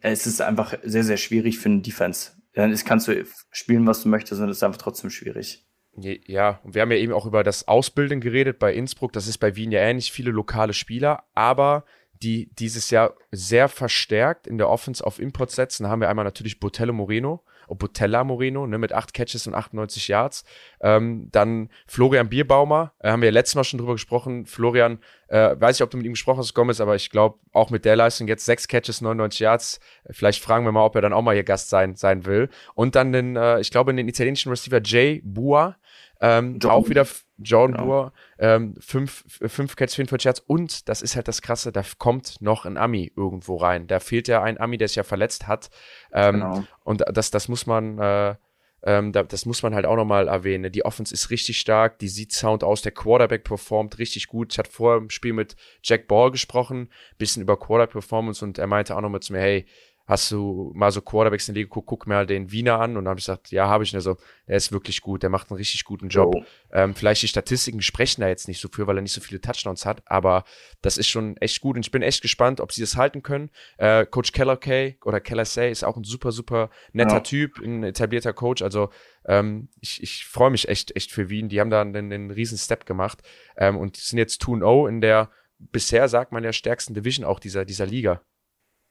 [0.00, 2.30] es ist einfach sehr, sehr schwierig für einen Defense.
[2.52, 5.66] Dann ist, kannst du spielen, was du möchtest, und es ist einfach trotzdem schwierig.
[5.96, 9.12] Ja, und wir haben ja eben auch über das Ausbilden geredet bei Innsbruck.
[9.12, 11.84] Das ist bei Wien ja ähnlich viele lokale Spieler, aber
[12.22, 15.88] die dieses Jahr sehr verstärkt in der Offense auf Import setzen.
[15.88, 20.44] Haben wir einmal natürlich Botello Moreno, Botella Moreno ne, mit acht Catches und 98 Yards.
[20.80, 24.46] Ähm, dann Florian Bierbaumer, äh, haben wir ja letztes Mal schon drüber gesprochen.
[24.46, 27.70] Florian, äh, weiß ich, ob du mit ihm gesprochen hast, Gomez, aber ich glaube auch
[27.70, 29.80] mit der Leistung jetzt sechs Catches, 99 Yards.
[30.10, 32.48] Vielleicht fragen wir mal, ob er dann auch mal hier Gast sein, sein will.
[32.74, 35.76] Und dann den, äh, ich glaube, den italienischen Receiver Jay Bua,
[36.24, 37.06] ähm, auch wieder
[37.36, 37.86] Jordan genau.
[37.86, 42.40] Boer, ähm, fünf, fünf Catch, 44 Yards und das ist halt das Krasse, da kommt
[42.40, 43.86] noch ein Ami irgendwo rein.
[43.86, 45.68] Da fehlt ja ein Ami, der sich ja verletzt hat.
[46.12, 46.64] Ähm, genau.
[46.82, 48.36] Und das, das muss man, äh,
[48.84, 50.72] ähm, das muss man halt auch nochmal erwähnen.
[50.72, 54.52] Die Offense ist richtig stark, die sieht sound aus, der Quarterback performt richtig gut.
[54.52, 58.66] Ich hatte vorher im Spiel mit Jack Ball gesprochen, bisschen über Quarterback Performance und er
[58.66, 59.66] meinte auch nochmal zu mir, hey,
[60.06, 63.04] hast du mal so Quarterbacks in der Liga geguckt, guck mir den Wiener an und
[63.04, 63.92] dann habe ich gesagt, ja, habe ich.
[63.92, 66.34] Und er so, er ist wirklich gut, der macht einen richtig guten Job.
[66.36, 66.44] Oh.
[66.72, 69.40] Ähm, vielleicht die Statistiken sprechen da jetzt nicht so für, weil er nicht so viele
[69.40, 70.44] Touchdowns hat, aber
[70.82, 73.50] das ist schon echt gut und ich bin echt gespannt, ob sie das halten können.
[73.78, 77.20] Äh, Coach Keller Kay oder Keller Say ist auch ein super, super netter ja.
[77.20, 78.90] Typ, ein etablierter Coach, also
[79.26, 81.48] ähm, ich, ich freue mich echt, echt für Wien.
[81.48, 83.22] Die haben da einen, einen riesen Step gemacht
[83.56, 87.64] ähm, und sind jetzt 2-0 in der bisher, sagt man, der stärksten Division auch dieser,
[87.64, 88.22] dieser Liga.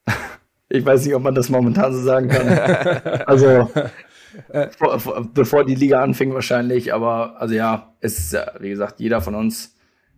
[0.73, 2.47] Ich weiß nicht, ob man das momentan so sagen kann.
[3.27, 3.69] also,
[4.75, 8.99] vor, vor, bevor die Liga anfing wahrscheinlich, aber also ja, es ist ja, wie gesagt,
[8.99, 9.77] jeder von uns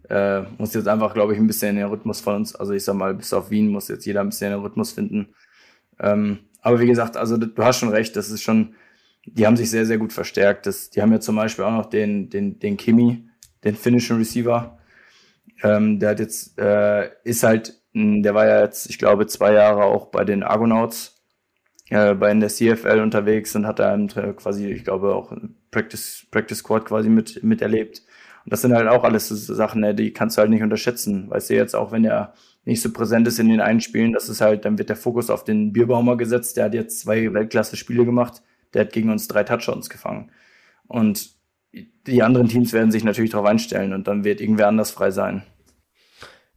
[0.10, 2.86] äh, muss jetzt einfach, glaube ich, ein bisschen in den Rhythmus von uns, also ich
[2.86, 5.36] sag mal, bis auf Wien muss jetzt jeder ein bisschen in den Rhythmus finden.
[6.00, 8.76] Ähm, aber wie gesagt, also du hast schon recht, das ist schon,
[9.26, 10.68] die haben sich sehr, sehr gut verstärkt.
[10.68, 13.28] Das, die haben ja zum Beispiel auch noch den, den, den Kimi,
[13.66, 14.78] den finnischen Receiver.
[15.64, 19.86] Ähm, der hat jetzt, äh, ist halt der war ja jetzt, ich glaube, zwei Jahre
[19.86, 21.24] auch bei den Argonauts,
[21.90, 23.98] äh, bei in der CFL unterwegs und hat da
[24.34, 25.32] quasi, ich glaube, auch
[25.72, 28.02] Practice, Practice Squad quasi mit, miterlebt.
[28.44, 31.30] Und das sind halt auch alles so Sachen, ne, die kannst du halt nicht unterschätzen.
[31.30, 32.34] Weißt du jetzt auch, wenn er
[32.66, 35.30] nicht so präsent ist in den einen Spielen, das ist halt, dann wird der Fokus
[35.30, 36.58] auf den Bierbaumer gesetzt.
[36.58, 38.42] Der hat jetzt zwei Weltklasse-Spiele gemacht.
[38.74, 40.32] Der hat gegen uns drei Touchdowns gefangen.
[40.88, 41.30] Und
[42.08, 45.44] die anderen Teams werden sich natürlich darauf einstellen und dann wird irgendwer anders frei sein.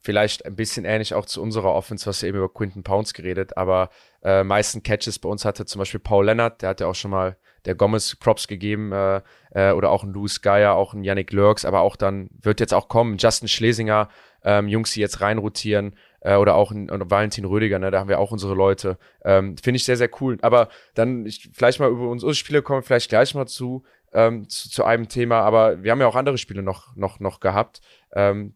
[0.09, 3.59] Vielleicht ein bisschen ähnlich auch zu unserer Offense, was wir eben über Quinton Pounds geredet,
[3.59, 3.90] aber
[4.23, 7.11] äh, meisten Catches bei uns hatte zum Beispiel Paul Lennart, der hat ja auch schon
[7.11, 11.31] mal der Gomez Props gegeben äh, äh, oder auch ein Louis Geier, auch ein Yannick
[11.31, 14.09] Lurks, aber auch dann wird jetzt auch kommen Justin Schlesinger,
[14.42, 18.09] ähm, Jungs, die jetzt reinrotieren äh, oder auch ein, ein Valentin Rödiger, ne, da haben
[18.09, 18.97] wir auch unsere Leute.
[19.27, 20.38] Ähm, Finde ich sehr, sehr cool.
[20.40, 24.71] Aber dann ich, vielleicht mal über unsere Spiele kommen, vielleicht gleich mal zu, ähm, zu,
[24.71, 27.83] zu einem Thema, aber wir haben ja auch andere Spiele noch, noch, noch gehabt.
[28.14, 28.55] Ähm,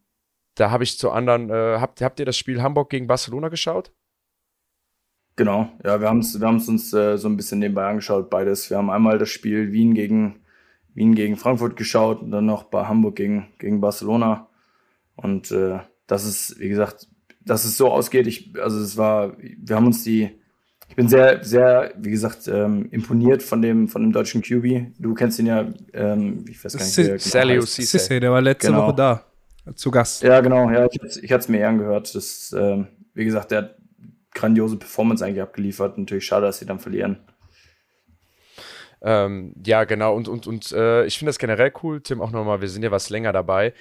[0.55, 3.93] da habe ich zu anderen, äh, habt, habt ihr das Spiel Hamburg gegen Barcelona geschaut?
[5.37, 8.69] Genau, ja, wir haben es wir uns äh, so ein bisschen nebenbei angeschaut, beides.
[8.69, 10.41] Wir haben einmal das Spiel Wien gegen,
[10.95, 14.49] Wien gegen Frankfurt geschaut und dann noch bei Hamburg gegen, gegen Barcelona.
[15.17, 17.09] Und äh, das ist, wie gesagt,
[17.41, 20.38] dass es so ausgeht, ich, also es war, wir haben uns die,
[20.88, 24.99] ich bin sehr, sehr, wie gesagt, ähm, imponiert von dem, von dem deutschen QB.
[24.99, 28.67] Du kennst ihn ja, ähm, ich weiß gar nicht, wer genau Cisse, der war letzte
[28.67, 28.88] genau.
[28.88, 29.32] Woche da
[29.75, 30.22] zu Gast.
[30.22, 30.70] Ja, genau.
[30.70, 32.14] Ja, ich, ich hatte es mir angehört.
[32.14, 33.77] Das, äh, wie gesagt, der hat
[34.33, 35.98] grandiose Performance eigentlich abgeliefert.
[35.98, 37.18] Natürlich schade, dass sie dann verlieren.
[39.03, 40.14] Ähm, ja, genau.
[40.14, 42.90] Und, und, und äh, ich finde das generell cool, Tim, auch nochmal, wir sind ja
[42.90, 43.75] was länger dabei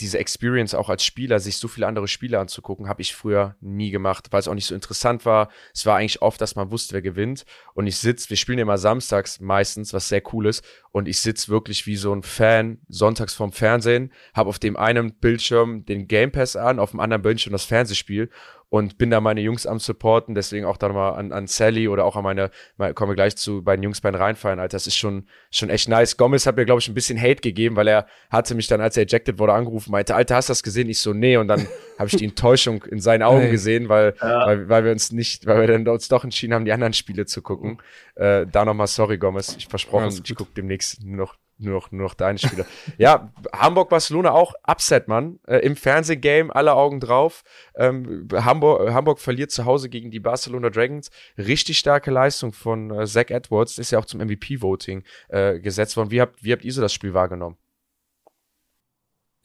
[0.00, 3.90] diese Experience auch als Spieler, sich so viele andere Spiele anzugucken, habe ich früher nie
[3.90, 5.50] gemacht, weil es auch nicht so interessant war.
[5.74, 7.44] Es war eigentlich oft, dass man wusste, wer gewinnt.
[7.74, 10.64] Und ich sitze, wir spielen immer samstags meistens, was sehr cool ist.
[10.90, 15.14] Und ich sitze wirklich wie so ein Fan sonntags vorm Fernsehen, habe auf dem einen
[15.14, 18.30] Bildschirm den Game Pass an, auf dem anderen Bildschirm das Fernsehspiel
[18.70, 22.04] und bin da meine Jungs am Supporten, deswegen auch dann mal an, an Sally oder
[22.04, 24.86] auch an meine, mal, kommen wir gleich zu bei den Jungs beim Reinfallen, Alter, das
[24.86, 26.16] ist schon, schon echt nice.
[26.16, 28.96] Gomez hat mir, glaube ich, ein bisschen Hate gegeben, weil er hatte mich dann, als
[28.96, 30.90] er ejected wurde, angerufen, meinte, Alter, hast du das gesehen?
[30.90, 31.66] Ich so, nee, und dann
[31.98, 33.50] habe ich die Enttäuschung in seinen Augen hey.
[33.50, 34.46] gesehen, weil, ja.
[34.46, 37.24] weil, weil wir uns nicht, weil wir dann uns doch entschieden haben, die anderen Spiele
[37.24, 37.80] zu gucken.
[38.16, 41.90] Äh, da nochmal sorry, Gomez, ich versprochen, ja, ich gucke demnächst nur noch nur noch,
[41.90, 42.66] nur noch deine Spieler.
[42.98, 45.40] ja, Hamburg-Barcelona auch Upset, Mann.
[45.46, 47.42] Äh, Im Fernsehgame alle Augen drauf.
[47.74, 51.10] Ähm, Hamburg, Hamburg verliert zu Hause gegen die Barcelona Dragons.
[51.36, 53.78] Richtig starke Leistung von äh, Zach Edwards.
[53.78, 56.10] Ist ja auch zum MVP-Voting äh, gesetzt worden.
[56.10, 57.56] Wie habt, wie habt ihr so das Spiel wahrgenommen?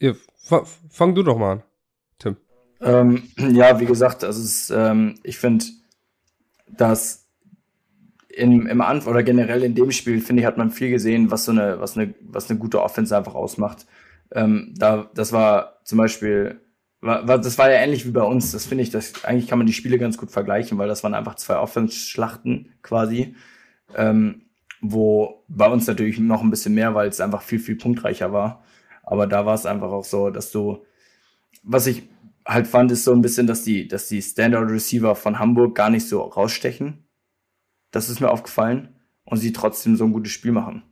[0.00, 0.12] Ja,
[0.90, 1.62] fang du doch mal an,
[2.18, 2.36] Tim.
[2.80, 5.64] Ähm, ja, wie gesagt, also es, ähm, ich finde,
[6.66, 7.23] dass
[8.36, 11.44] im, im Anfang oder generell in dem Spiel, finde ich, hat man viel gesehen, was
[11.44, 13.86] so eine, was eine, was eine gute Offense einfach ausmacht.
[14.32, 16.60] Ähm, da, das war zum Beispiel,
[17.00, 18.52] war, war, das war ja ähnlich wie bei uns.
[18.52, 21.14] Das finde ich, das, eigentlich kann man die Spiele ganz gut vergleichen, weil das waren
[21.14, 23.34] einfach zwei Offense-Schlachten quasi.
[23.96, 24.42] Ähm,
[24.80, 28.62] wo bei uns natürlich noch ein bisschen mehr, weil es einfach viel, viel punktreicher war.
[29.02, 30.84] Aber da war es einfach auch so, dass du,
[31.62, 32.02] was ich
[32.46, 35.88] halt fand, ist so ein bisschen, dass die, dass die Standard Receiver von Hamburg gar
[35.88, 37.03] nicht so rausstechen.
[37.94, 38.88] Das ist mir aufgefallen.
[39.24, 40.82] Und sie trotzdem so ein gutes Spiel machen.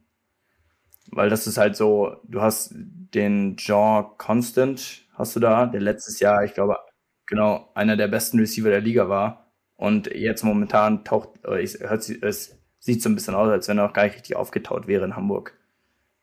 [1.10, 6.20] Weil das ist halt so, du hast den Jean Constant, hast du da, der letztes
[6.20, 6.78] Jahr, ich glaube,
[7.26, 9.52] genau, einer der besten Receiver der Liga war.
[9.74, 13.86] Und jetzt momentan taucht, es, hört, es sieht so ein bisschen aus, als wenn er
[13.86, 15.58] auch gar nicht richtig aufgetaut wäre in Hamburg.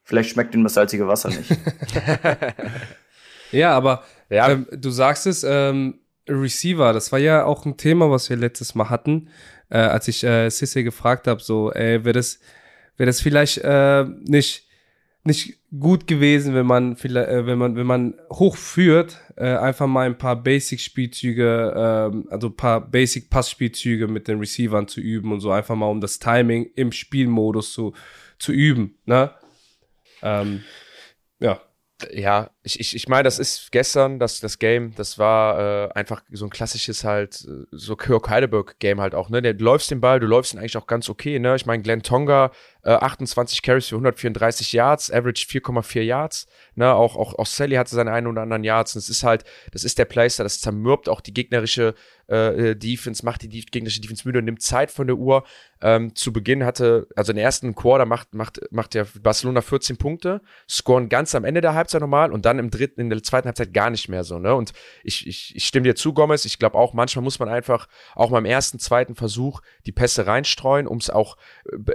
[0.04, 1.56] Vielleicht schmeckt ihm das salzige Wasser nicht.
[3.52, 4.50] ja, aber ja.
[4.50, 8.76] Ähm, du sagst es, ähm, Receiver, das war ja auch ein Thema, was wir letztes
[8.76, 9.30] Mal hatten,
[9.70, 12.40] äh, als ich äh, Sisse gefragt habe, so, ey, wäre das,
[12.98, 14.66] wäre das vielleicht äh, nicht
[15.26, 20.06] nicht gut gewesen, wenn man vielleicht, äh, wenn man wenn man hochführt, äh, einfach mal
[20.06, 25.42] ein paar Basic Spielzüge, äh, also paar Basic Passspielzüge mit den Receivern zu üben und
[25.42, 27.94] so einfach mal um das Timing im Spielmodus zu
[28.40, 29.32] zu üben, ne?
[30.22, 30.64] Ähm,
[31.40, 31.62] ja.
[32.14, 36.24] Ja, ich, ich, ich meine, das ist gestern, das, das Game, das war äh, einfach
[36.32, 39.42] so ein klassisches halt, äh, so Kirk Heidelberg-Game halt auch, ne?
[39.42, 41.56] Du läufst den Ball, du läufst ihn eigentlich auch ganz okay, ne?
[41.58, 42.52] Ich meine, Glenn Tonga,
[42.84, 46.94] äh, 28 Carries für 134 Yards, Average 4,4 Yards, ne?
[46.94, 49.84] Auch, auch, auch Sally hatte seine einen oder anderen Yards und es ist halt, das
[49.84, 51.96] ist der Playster, das zermürbt auch die gegnerische
[52.30, 55.44] äh, äh, Defense, macht die gegnerische Defense müde und nimmt Zeit von der Uhr.
[55.82, 59.98] Ähm, zu Beginn hatte, also in der ersten Quarter macht, macht, macht der Barcelona 14
[59.98, 63.48] Punkte, scoren ganz am Ende der Halbzeit nochmal und dann im dritten, in der zweiten
[63.48, 64.54] Halbzeit gar nicht mehr so, ne?
[64.54, 66.44] Und ich, ich, ich stimme dir zu, Gomez.
[66.46, 70.86] Ich glaube auch, manchmal muss man einfach auch beim ersten, zweiten Versuch die Pässe reinstreuen,
[70.86, 71.38] um es auch,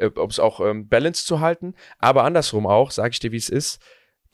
[0.01, 1.75] äh, um es auch ähm, balanced zu halten.
[1.99, 3.81] Aber andersrum auch, sage ich dir, wie es ist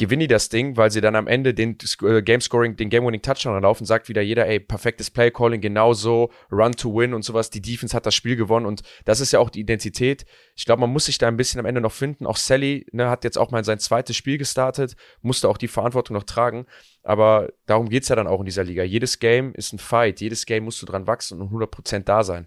[0.00, 3.04] gewinnen die das Ding, weil sie dann am Ende den äh, Game Scoring, den Game
[3.04, 7.12] Winning Touchdown laufen, sagt wieder jeder, ey, perfektes Play Calling, genau so, Run to Win
[7.12, 7.50] und sowas.
[7.50, 10.24] Die Defense hat das Spiel gewonnen und das ist ja auch die Identität.
[10.56, 12.26] Ich glaube, man muss sich da ein bisschen am Ende noch finden.
[12.26, 16.16] Auch Sally ne, hat jetzt auch mal sein zweites Spiel gestartet, musste auch die Verantwortung
[16.16, 16.64] noch tragen.
[17.02, 18.82] Aber darum geht's ja dann auch in dieser Liga.
[18.82, 22.46] Jedes Game ist ein Fight, jedes Game musst du dran wachsen und 100% da sein.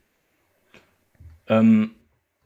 [1.45, 1.91] Ähm,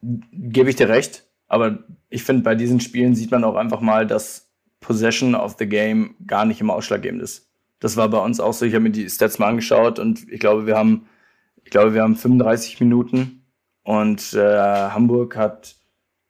[0.01, 1.79] Gebe ich dir recht, aber
[2.10, 6.15] ich finde, bei diesen Spielen sieht man auch einfach mal, dass Possession of the Game
[6.25, 7.49] gar nicht immer ausschlaggebend ist.
[7.79, 8.65] Das war bei uns auch so.
[8.65, 11.07] Ich habe mir die Stats mal angeschaut und ich glaube, wir haben,
[11.63, 13.45] ich glaube, wir haben 35 Minuten
[13.83, 15.75] und äh, Hamburg hat,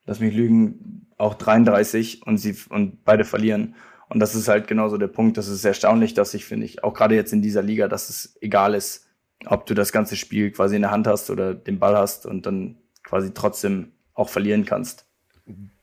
[0.06, 3.76] lass mich lügen, auch 33 und sie und beide verlieren.
[4.10, 5.38] Und das ist halt genauso der Punkt.
[5.38, 8.38] Das ist erstaunlich, dass ich finde ich auch gerade jetzt in dieser Liga, dass es
[8.42, 9.08] egal ist,
[9.46, 12.46] ob du das ganze Spiel quasi in der Hand hast oder den Ball hast und
[12.46, 15.07] dann quasi trotzdem auch verlieren kannst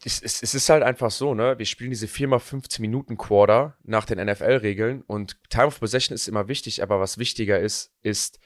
[0.05, 1.59] es, es, es, ist halt einfach so, ne?
[1.59, 6.49] Wir spielen diese 4x15 Minuten Quarter nach den NFL-Regeln und Time of Possession ist immer
[6.49, 8.41] wichtig, aber was wichtiger ist, ist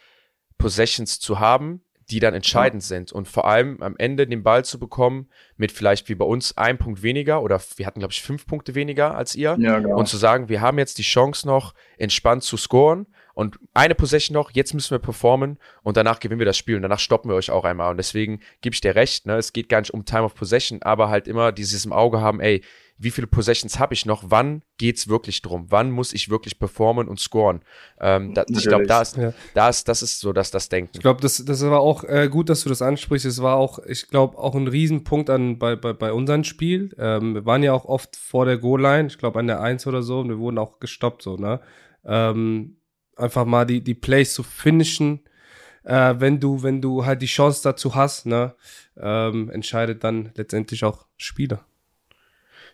[0.59, 2.89] Possessions zu haben, die dann entscheidend ja.
[2.89, 6.57] sind und vor allem am Ende den Ball zu bekommen mit vielleicht wie bei uns
[6.57, 9.97] ein Punkt weniger oder wir hatten glaube ich fünf Punkte weniger als ihr ja, genau.
[9.97, 13.07] und zu sagen, wir haben jetzt die Chance noch entspannt zu scoren
[13.39, 16.83] und eine Possession noch, jetzt müssen wir performen und danach gewinnen wir das Spiel und
[16.83, 17.93] danach stoppen wir euch auch einmal.
[17.93, 19.37] Und deswegen gebe ich dir recht, ne?
[19.37, 22.41] es geht gar nicht um Time of Possession, aber halt immer dieses im Auge haben,
[22.41, 22.65] ey,
[22.99, 24.25] wie viele Possessions habe ich noch?
[24.27, 25.67] Wann geht's wirklich drum?
[25.71, 27.63] Wann muss ich wirklich performen und scoren?
[28.01, 29.33] Ähm, da, ich glaube, da ist, ja.
[29.55, 30.93] da ist, das ist so, dass das Denken.
[30.95, 33.25] Ich glaube, das, das war auch äh, gut, dass du das ansprichst.
[33.25, 36.95] Es war auch, ich glaube, auch ein Riesenpunkt an bei, bei, bei unserem Spiel.
[36.99, 40.03] Ähm, wir waren ja auch oft vor der Goal-Line, ich glaube an der Eins oder
[40.03, 41.61] so, und wir wurden auch gestoppt, so, ne?
[42.05, 42.79] Ähm,
[43.17, 45.21] einfach mal die, die Plays zu finishen,
[45.85, 48.55] äh, wenn du, wenn du halt die Chance dazu hast, ne,
[48.97, 51.65] ähm, entscheidet dann letztendlich auch Spieler.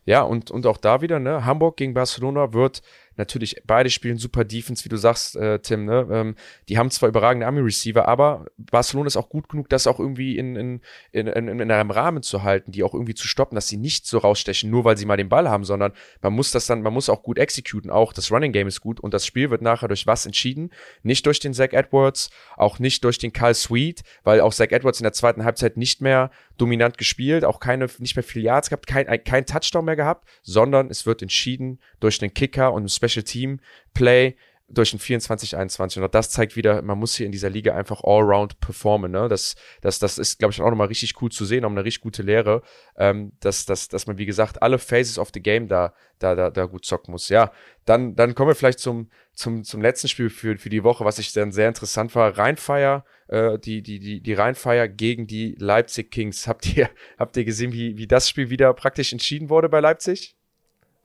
[0.06, 2.82] Ja, und, und auch da wieder, ne, Hamburg gegen Barcelona wird
[3.16, 5.84] Natürlich, beide spielen super Defense, wie du sagst, äh, Tim.
[5.84, 6.06] Ne?
[6.10, 6.36] Ähm,
[6.68, 10.56] die haben zwar überragende Army-Receiver, aber Barcelona ist auch gut genug, das auch irgendwie in,
[10.56, 10.80] in,
[11.12, 14.06] in, in, in einem Rahmen zu halten, die auch irgendwie zu stoppen, dass sie nicht
[14.06, 16.92] so rausstechen, nur weil sie mal den Ball haben, sondern man muss das dann, man
[16.92, 17.90] muss auch gut exekuten.
[17.90, 20.70] Auch das Running Game ist gut und das Spiel wird nachher durch was entschieden?
[21.02, 25.00] Nicht durch den Zach Edwards, auch nicht durch den Kyle Sweet, weil auch Zach Edwards
[25.00, 28.86] in der zweiten Halbzeit nicht mehr dominant gespielt, auch keine, nicht mehr viel Yards gehabt,
[28.86, 33.24] kein, kein Touchdown mehr gehabt, sondern es wird entschieden durch den Kicker und ein Special
[33.24, 33.60] Team
[33.92, 34.36] Play
[34.68, 36.00] durch ein 24-21.
[36.00, 39.12] Und das zeigt wieder, man muss hier in dieser Liga einfach allround performen.
[39.12, 39.28] Ne?
[39.28, 42.02] Das, das, das ist, glaube ich, auch nochmal richtig cool zu sehen, auch eine richtig
[42.02, 42.62] gute Lehre,
[42.96, 46.50] ähm, dass, dass, dass man, wie gesagt, alle Phases of the Game da, da, da,
[46.50, 47.28] da gut zocken muss.
[47.28, 47.52] Ja,
[47.84, 51.18] dann, dann kommen wir vielleicht zum, zum, zum letzten Spiel für, für die Woche, was
[51.18, 52.36] ich dann sehr interessant war.
[52.36, 56.48] Rheinfire, äh, die, die, die, die Rheinfire gegen die Leipzig Kings.
[56.48, 56.88] Habt ihr,
[57.18, 60.36] habt ihr gesehen, wie, wie das Spiel wieder praktisch entschieden wurde bei Leipzig?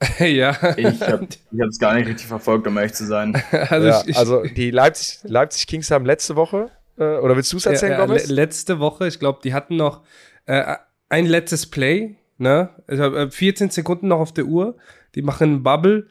[0.18, 0.56] ja.
[0.76, 3.40] Ich habe es gar nicht richtig verfolgt, um ehrlich zu sein.
[3.50, 7.58] also, ja, ich, also die Leipzig, Leipzig Kings haben letzte Woche, äh, oder willst du
[7.58, 8.28] es erzählen, ja, Gomez?
[8.28, 10.02] letzte Woche, ich glaube, die hatten noch
[10.46, 10.76] äh,
[11.10, 12.70] ein letztes Play, ne?
[12.86, 14.76] Also 14 äh, Sekunden noch auf der Uhr.
[15.14, 16.06] Die machen einen Bubble.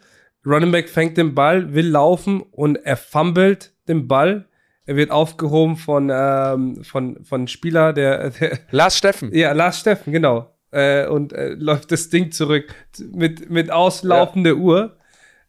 [0.46, 4.46] Running Back fängt den Ball, will laufen und er fummelt den Ball.
[4.86, 9.34] Er wird aufgehoben von, ähm, von, von Spieler, der, der Lars Steffen.
[9.34, 12.74] Ja, Lars Steffen, genau äh, und äh, läuft das Ding zurück
[13.12, 14.56] mit, mit auslaufender ja.
[14.56, 14.98] Uhr.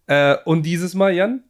[0.07, 1.45] Äh, und dieses Mal, Jan?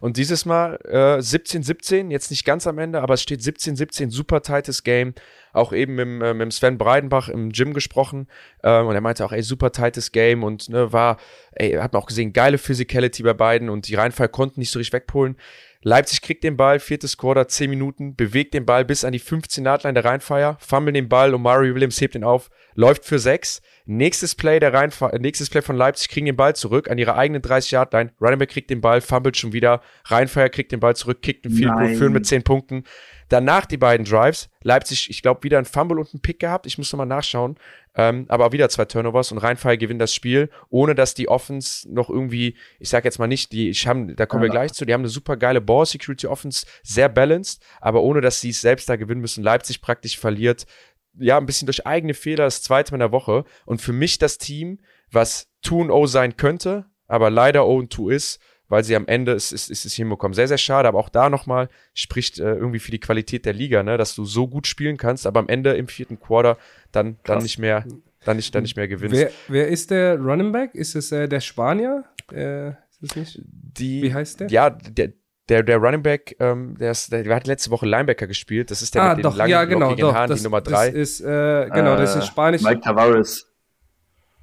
[0.00, 4.42] Und dieses Mal äh, 17-17, jetzt nicht ganz am Ende, aber es steht 17-17, super
[4.42, 5.14] tightes Game.
[5.52, 8.28] Auch eben mit, äh, mit Sven Breidenbach im Gym gesprochen.
[8.62, 11.18] Ähm, und er meinte auch, ey, super tightes Game und ne, war,
[11.52, 14.78] ey, hat man auch gesehen, geile Physicality bei beiden und die Rheinfall konnten nicht so
[14.78, 15.36] richtig wegpolen.
[15.84, 19.64] Leipzig kriegt den Ball, viertes Quarter, 10 Minuten, bewegt den Ball bis an die 15
[19.64, 23.60] Nahtline der Rheinfeier, fummelt den Ball und Mario Williams hebt ihn auf, läuft für 6.
[23.84, 27.42] Nächstes Play der Rheinfeier, nächstes Play von Leipzig kriegen den Ball zurück an ihre eigenen
[27.42, 28.12] 30 Yard Line.
[28.20, 29.82] Running kriegt den Ball, fummelt schon wieder.
[30.04, 32.84] Rheinfeier kriegt den Ball zurück, kickt einen Field Goal, führen mit 10 Punkten.
[33.32, 34.50] Danach die beiden Drives.
[34.62, 36.66] Leipzig, ich glaube, wieder ein Fumble und ein Pick gehabt.
[36.66, 37.56] Ich muss nochmal nachschauen.
[37.94, 41.90] Ähm, aber auch wieder zwei Turnovers und Rheinfeier gewinnt das Spiel, ohne dass die Offense
[41.90, 44.48] noch irgendwie, ich sag jetzt mal nicht, die, ich haben, da kommen ja.
[44.48, 48.20] wir gleich zu, die haben eine super geile Ball Security Offense, sehr balanced, aber ohne
[48.20, 49.42] dass sie es selbst da gewinnen müssen.
[49.42, 50.66] Leipzig praktisch verliert,
[51.14, 53.44] ja, ein bisschen durch eigene Fehler das zweite Mal in der Woche.
[53.64, 54.78] Und für mich das Team,
[55.10, 58.40] was 2-0 sein könnte, aber leider 0-2 ist,
[58.72, 60.32] weil sie am Ende es, es, es, es hinbekommen.
[60.32, 63.82] Sehr, sehr schade, aber auch da nochmal spricht äh, irgendwie für die Qualität der Liga,
[63.82, 66.56] ne, dass du so gut spielen kannst, aber am Ende im vierten Quarter
[66.90, 67.84] dann, dann nicht mehr,
[68.24, 69.14] dann nicht, dann nicht mehr gewinnst.
[69.14, 70.74] Wer, wer ist der Running Back?
[70.74, 72.04] Ist es äh, der Spanier?
[72.32, 73.40] Äh, ist es nicht?
[73.44, 74.48] Die, Wie heißt der?
[74.48, 75.12] Ja, der,
[75.50, 78.70] der, der Running Back, ähm, der, ist, der, der hat letzte Woche Linebacker gespielt.
[78.70, 80.62] Das ist der ah, mit doch, den langen, ja, genau, doch, Haaren, das, die Nummer
[80.62, 80.86] 3.
[80.86, 82.62] Das ist, äh, genau, das ist äh, Spanisch.
[82.62, 83.52] Mike Tavares.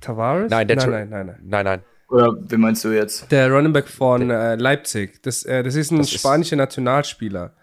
[0.02, 0.52] Tavares?
[0.52, 1.40] Nein, der nein, nein, nein, nein.
[1.42, 1.84] Nein, nein.
[2.10, 3.32] Oder wie meinst du jetzt?
[3.32, 5.22] Der Running Back von äh, Leipzig.
[5.22, 7.54] Das, äh, das ist ein das spanischer ist Nationalspieler.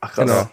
[0.00, 0.28] Ach krass.
[0.28, 0.50] Genau.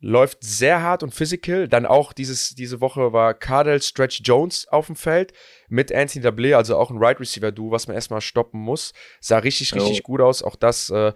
[0.00, 1.66] Läuft sehr hart und physical.
[1.66, 5.32] Dann auch dieses, diese Woche war Cardell Stretch Jones auf dem Feld
[5.68, 8.92] mit Anthony Dablé, also auch ein Right Receiver Duo, was man erstmal stoppen muss.
[9.20, 10.06] Sah richtig, richtig oh.
[10.06, 10.42] gut aus.
[10.42, 11.12] Auch das äh,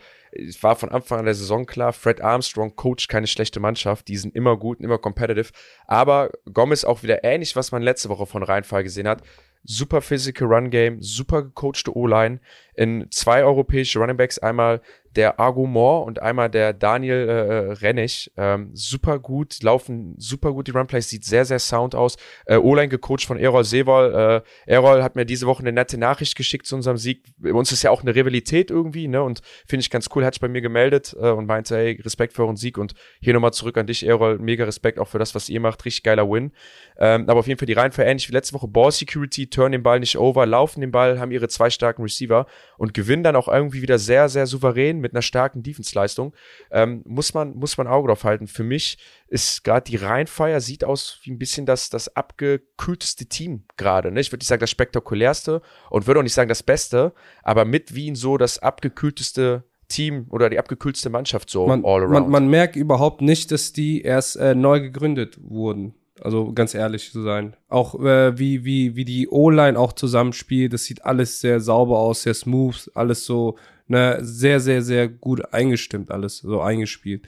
[0.63, 1.93] war von Anfang an der Saison klar.
[1.93, 4.09] Fred Armstrong coacht keine schlechte Mannschaft.
[4.09, 5.51] Die sind immer gut und immer competitive.
[5.87, 9.23] Aber Gomez auch wieder ähnlich, was man letzte Woche von Rheinfall gesehen hat
[9.69, 12.41] super physical Run Game, super gecoachte O-Line
[12.79, 14.81] in zwei europäische Running Backs, einmal
[15.17, 18.31] der Argo Moore und einmal der Daniel äh, äh, Rennig.
[18.37, 22.17] Ähm, super gut, laufen super gut die Runplays, sieht sehr, sehr sound aus.
[22.47, 24.45] Äh, O-Line gecoacht von Errol Sewol.
[24.67, 27.25] Äh, Errol hat mir diese Woche eine nette Nachricht geschickt zu unserem Sieg.
[27.39, 29.21] Bei uns ist ja auch eine Rivalität irgendwie, ne?
[29.23, 32.35] Und finde ich ganz cool, hat sich bei mir gemeldet äh, und meinte, hey, Respekt
[32.35, 34.39] für euren Sieg und hier nochmal zurück an dich, Errol.
[34.39, 35.85] Mega Respekt auch für das, was ihr macht.
[35.85, 36.53] Richtig geiler Win.
[36.97, 38.69] Ähm, aber auf jeden Fall die Reihenfolge ähnlich wie letzte Woche.
[38.69, 42.47] Ball Security, turn den Ball nicht over, laufen den Ball, haben ihre zwei starken Receiver
[42.77, 46.35] und gewinnen dann auch irgendwie wieder sehr, sehr souverän mit einer starken Defense-Leistung.
[46.71, 48.47] Ähm, muss, man, muss man Auge drauf halten.
[48.47, 53.65] Für mich ist gerade die Rheinfire, sieht aus wie ein bisschen das, das abgekühlteste Team
[53.77, 54.11] gerade.
[54.11, 54.21] Ne?
[54.21, 57.95] Ich würde nicht sagen das spektakulärste und würde auch nicht sagen das Beste, aber mit
[57.95, 62.13] Wien so das abgekühlteste Team oder die abgekühlteste Mannschaft so man, all around.
[62.13, 65.95] Man, man merkt überhaupt nicht, dass die erst äh, neu gegründet wurden.
[66.21, 67.57] Also ganz ehrlich zu sein.
[67.69, 72.23] Auch äh, wie, wie, wie die O-Line auch zusammenspielt, das sieht alles sehr sauber aus,
[72.23, 77.27] sehr smooth, alles so, ne, sehr, sehr, sehr gut eingestimmt, alles so eingespielt.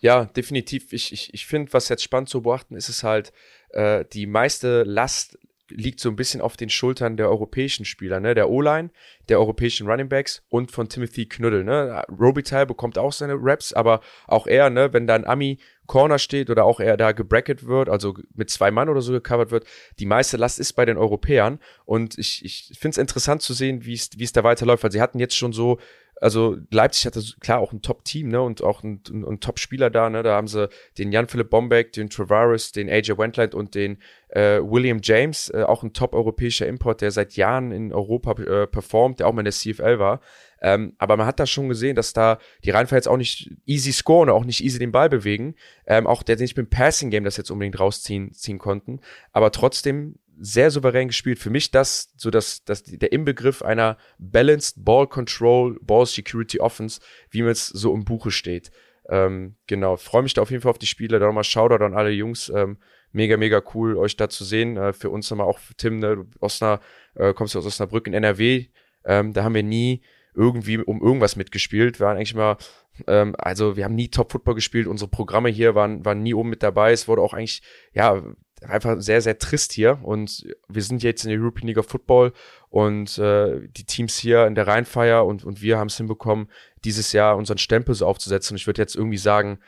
[0.00, 0.92] Ja, definitiv.
[0.92, 3.32] Ich, ich, ich finde, was jetzt spannend zu beobachten ist, ist halt,
[3.70, 5.38] äh, die meiste Last
[5.70, 8.34] liegt so ein bisschen auf den Schultern der europäischen Spieler, ne?
[8.34, 8.90] Der O-Line,
[9.28, 12.02] der europäischen Running Backs und von Timothy Knüttel, ne?
[12.08, 16.50] Robitaille bekommt auch seine Raps, aber auch er, ne, wenn da ein Ami Corner steht
[16.50, 19.66] oder auch er da gebracket wird, also mit zwei Mann oder so gecovert wird,
[19.98, 23.84] die meiste Last ist bei den Europäern und ich, ich finde es interessant zu sehen,
[23.84, 25.78] wie es wie es da weiterläuft, weil sie hatten jetzt schon so
[26.20, 30.08] also Leipzig hatte klar auch ein Top-Team, ne, und auch ein, ein, ein Top-Spieler da,
[30.08, 33.98] ne, da haben sie den Jan-Philipp Bombeck, den Travaris, den AJ Wentland und den
[34.28, 39.20] äh, William James, äh, auch ein top-europäischer Import, der seit Jahren in Europa äh, performt,
[39.20, 40.20] der auch mal in der CFL war.
[40.62, 44.30] Ähm, aber man hat da schon gesehen, dass da die jetzt auch nicht easy scoren,
[44.30, 45.54] auch nicht easy den Ball bewegen.
[45.86, 49.00] Ähm, auch der nicht mit dem Passing Game das jetzt unbedingt rausziehen ziehen konnten.
[49.32, 51.38] Aber trotzdem sehr souverän gespielt.
[51.38, 57.00] Für mich das, so dass, dass der Inbegriff einer Balanced Ball Control, Ball Security Offense,
[57.30, 58.70] wie man es so im Buche steht.
[59.08, 61.18] Ähm, genau, freue mich da auf jeden Fall auf die Spiele.
[61.18, 62.50] Da nochmal Shoutout an alle Jungs.
[62.54, 62.78] Ähm,
[63.12, 64.76] mega, mega cool, euch da zu sehen.
[64.76, 66.80] Äh, für uns nochmal auch, Tim, ne, Osna,
[67.14, 68.66] äh, kommst du aus Osnabrück in NRW.
[69.04, 70.02] Ähm, da haben wir nie
[70.34, 71.98] irgendwie um irgendwas mitgespielt.
[71.98, 72.58] Wir waren eigentlich mal,
[73.06, 74.86] ähm, also wir haben nie Top-Football gespielt.
[74.86, 76.92] Unsere Programme hier waren, waren nie oben mit dabei.
[76.92, 77.62] Es wurde auch eigentlich,
[77.94, 78.22] ja,
[78.68, 79.98] einfach sehr, sehr trist hier.
[80.02, 82.32] Und wir sind jetzt in der European League of Football
[82.68, 86.48] und äh, die Teams hier in der Rheinfeier und, und wir haben es hinbekommen,
[86.84, 88.54] dieses Jahr unseren Stempel so aufzusetzen.
[88.54, 89.58] Und ich würde jetzt irgendwie sagen,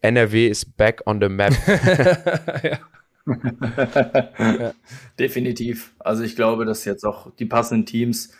[0.00, 1.54] NRW ist back on the map.
[2.62, 2.78] ja.
[4.38, 4.72] ja.
[5.18, 5.94] Definitiv.
[5.98, 8.32] Also ich glaube, dass jetzt auch die passenden Teams,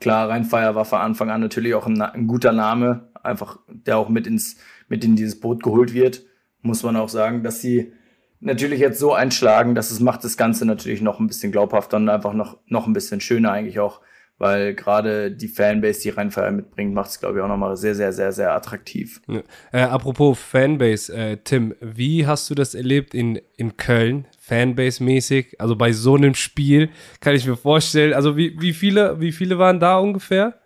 [0.00, 4.08] klar, Rheinfeier war von Anfang an natürlich auch ein, ein guter Name, einfach der auch
[4.08, 4.56] mit ins
[4.88, 6.24] mit in dieses Boot geholt wird.
[6.62, 7.92] Muss man auch sagen, dass sie
[8.40, 12.08] natürlich jetzt so einschlagen, dass es macht das Ganze natürlich noch ein bisschen glaubhafter und
[12.08, 14.00] einfach noch, noch ein bisschen schöner eigentlich auch,
[14.38, 18.12] weil gerade die Fanbase, die Rheinfeier mitbringt, macht es, glaube ich, auch nochmal sehr, sehr,
[18.12, 19.20] sehr, sehr attraktiv.
[19.28, 19.40] Ja.
[19.72, 25.58] Äh, apropos Fanbase, äh, Tim, wie hast du das erlebt in, in Köln, Fanbase-mäßig?
[25.58, 29.58] Also bei so einem Spiel kann ich mir vorstellen, also wie, wie, viele, wie viele
[29.58, 30.58] waren da ungefähr?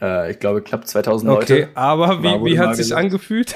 [0.00, 1.54] Äh, ich glaube, knapp 2000 Leute.
[1.54, 3.54] Okay, aber wie, wie hat sich angefühlt?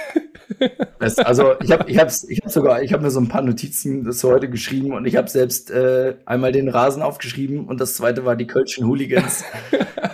[0.99, 3.43] Das, also ich habe ich hab's, ich hab sogar, ich habe mir so ein paar
[3.43, 7.95] Notizen das heute geschrieben und ich habe selbst äh, einmal den Rasen aufgeschrieben und das
[7.95, 9.45] zweite war die Kölschen Hooligans.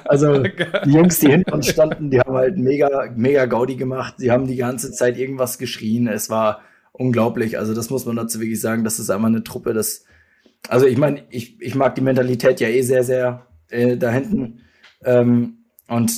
[0.09, 4.15] Also die Jungs, die hinten standen, die haben halt mega, mega Gaudi gemacht.
[4.17, 6.09] Sie haben die ganze Zeit irgendwas geschrien.
[6.09, 6.63] Es war
[6.93, 7.59] unglaublich.
[7.59, 8.85] Also das muss man dazu wirklich sagen.
[8.85, 10.07] Das ist einmal eine Truppe, das,
[10.67, 14.61] also ich meine, ich, ich mag die Mentalität ja eh sehr, sehr äh, da hinten.
[15.05, 15.58] Ähm,
[15.89, 16.13] und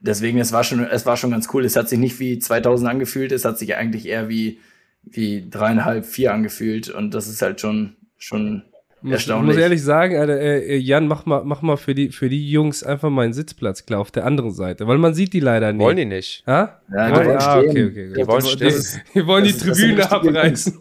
[0.00, 1.64] deswegen, es war schon, es war schon ganz cool.
[1.64, 4.58] Es hat sich nicht wie 2000 angefühlt, es hat sich eigentlich eher wie,
[5.02, 8.62] wie dreieinhalb, vier angefühlt und das ist halt schon, schon
[9.04, 9.50] erstaunlich.
[9.50, 12.50] Ich muss ehrlich sagen, Alter, äh, Jan, mach mal, mach mal für die, für die
[12.50, 15.72] Jungs einfach mal einen Sitzplatz klar auf der anderen Seite, weil man sieht die leider
[15.72, 15.82] nicht.
[15.84, 16.44] Wollen die nicht?
[16.46, 16.80] Ha?
[16.92, 17.70] Ja, die wollen ah, stehen.
[17.70, 19.02] Okay, okay, die wollen stehen.
[19.14, 20.78] die wollen die Tribüne abreißen.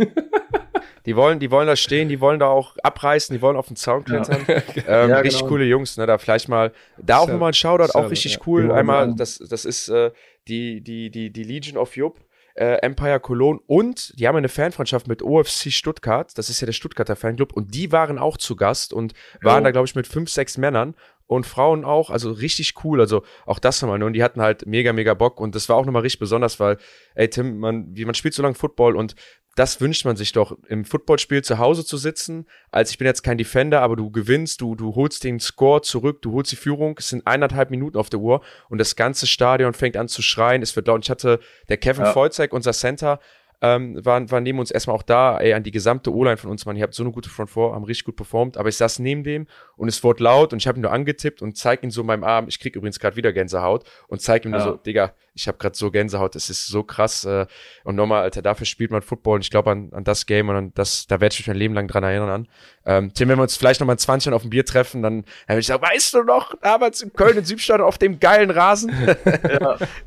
[1.10, 3.76] Die wollen, die wollen da stehen, die wollen da auch abreißen, die wollen auf den
[3.76, 4.46] Zaun klettern.
[4.48, 5.04] Ja.
[5.06, 5.50] Ähm, ja, richtig genau.
[5.50, 6.06] coole Jungs, ne?
[6.06, 8.40] Da vielleicht mal, da auch nochmal ein Shoutout, auch richtig ja.
[8.46, 8.64] cool.
[8.64, 10.12] Genau, Einmal, das, das ist äh,
[10.48, 12.20] die, die, die, die Legion of Jupp.
[12.54, 16.74] Äh, Empire Cologne und die haben eine Fanfreundschaft mit OFC Stuttgart, das ist ja der
[16.74, 19.64] Stuttgarter Fanclub und die waren auch zu Gast und waren oh.
[19.66, 20.94] da glaube ich mit fünf, sechs Männern
[21.30, 24.06] und Frauen auch, also richtig cool, also auch das nochmal, ne?
[24.06, 26.78] und die hatten halt mega, mega Bock und das war auch nochmal richtig besonders, weil,
[27.14, 29.14] ey Tim, man, wie man spielt so lange Football und
[29.56, 33.22] das wünscht man sich doch, im Footballspiel zu Hause zu sitzen, als ich bin jetzt
[33.22, 36.96] kein Defender, aber du gewinnst, du, du holst den Score zurück, du holst die Führung,
[36.98, 40.64] es sind eineinhalb Minuten auf der Uhr und das ganze Stadion fängt an zu schreien,
[40.64, 41.04] es wird laut.
[41.04, 42.12] Ich hatte, der Kevin ja.
[42.12, 43.20] Vollzeig, unser Center,
[43.62, 46.66] ähm, waren, waren neben uns erstmal auch da, ey, an die gesamte O-Line von uns,
[46.66, 49.00] man, ihr habt so eine gute Front 4, haben richtig gut performt, aber ich saß
[49.00, 51.92] neben dem und es wurde laut und ich habe ihn nur angetippt und zeig ihm
[51.92, 54.58] so meinem Arm, ich krieg übrigens gerade wieder Gänsehaut und zeig ihm ja.
[54.58, 57.48] nur so, Digga, ich habe gerade so Gänsehaut, das ist so krass äh,
[57.84, 60.56] und nochmal, Alter, dafür spielt man Football und ich glaube an, an das Game und
[60.56, 62.48] an das, da werde ich mich mein Leben lang dran erinnern an.
[62.86, 65.24] Ähm, Tim, wenn wir uns vielleicht nochmal in 20 Jahren auf ein Bier treffen, dann,
[65.48, 68.52] dann würde ich sagen, weißt du noch, damals in Köln in Südstadt auf dem geilen
[68.52, 68.90] Rasen?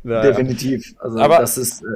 [0.05, 0.95] ja, definitiv.
[0.99, 1.87] Also aber, das ist äh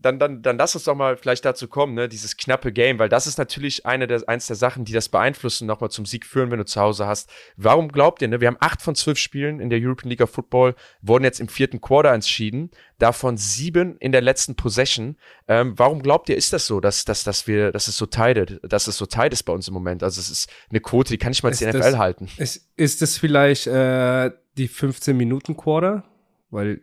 [0.00, 3.08] dann, dann, dann lass uns doch mal vielleicht dazu kommen, ne, dieses knappe Game, weil
[3.08, 6.50] das ist natürlich eine der, eins der Sachen, die das beeinflussen, nochmal zum Sieg führen,
[6.50, 7.28] wenn du zu Hause hast.
[7.56, 10.30] Warum glaubt ihr, ne, wir haben acht von zwölf Spielen in der European League of
[10.30, 15.16] Football, wurden jetzt im vierten Quarter entschieden, davon sieben in der letzten Possession.
[15.46, 18.60] Ähm, warum glaubt ihr, ist das so, dass, dass, dass wir, dass es so tight,
[18.62, 20.02] dass es so tight ist bei uns im Moment?
[20.02, 22.28] Also es ist eine Quote, die kann ich mal als NFL das, halten.
[22.36, 26.04] Ist, ist das vielleicht äh, die 15 Minuten Quarter?
[26.50, 26.82] Weil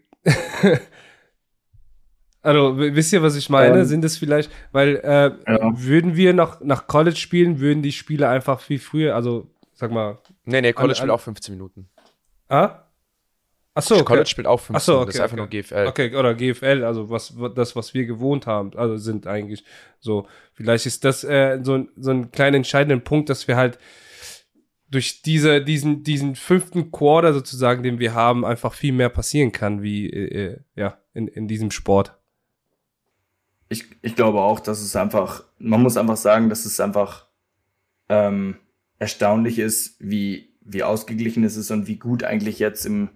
[2.46, 3.80] Also, wisst ihr, was ich meine?
[3.80, 5.72] Ähm, Sind es vielleicht, weil äh, ja.
[5.74, 10.20] würden wir noch nach College spielen, würden die Spiele einfach viel früher, also sag mal.
[10.44, 11.90] Nee, nee, College spielt auch 15 Minuten.
[12.48, 12.84] Ah?
[13.74, 14.04] Achso, okay.
[14.04, 15.42] College spielt auch 15, Achso, okay, das ist einfach okay.
[15.42, 15.88] nur GFL.
[15.88, 19.66] Okay, oder GFL, also was das, was wir gewohnt haben, also sind eigentlich
[20.00, 20.28] so.
[20.54, 23.80] Vielleicht ist das äh, so, ein so ein kleiner entscheidender Punkt, dass wir halt
[24.88, 29.82] durch diese, diesen, diesen fünften Quarter sozusagen, den wir haben, einfach viel mehr passieren kann,
[29.82, 32.16] wie äh, äh, ja, in, in diesem Sport.
[33.70, 37.26] Ich, ich glaube auch, dass es einfach, man muss einfach sagen, dass es einfach
[38.10, 38.58] ähm,
[39.00, 43.10] erstaunlich ist, wie, wie ausgeglichen es ist und wie gut eigentlich jetzt im,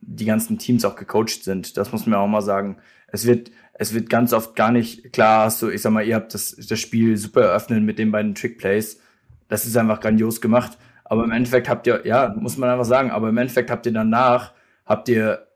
[0.00, 1.76] die ganzen Teams auch gecoacht sind.
[1.76, 2.78] Das muss man auch mal sagen.
[3.08, 6.14] Es wird, es wird ganz oft gar nicht, klar hast du, ich sag mal, ihr
[6.14, 9.00] habt das, das Spiel super eröffnet mit den beiden Trickplays.
[9.48, 10.78] Das ist einfach grandios gemacht.
[11.04, 13.92] Aber im Endeffekt habt ihr, ja, muss man einfach sagen, aber im Endeffekt habt ihr
[13.92, 14.54] danach,
[14.86, 15.48] habt ihr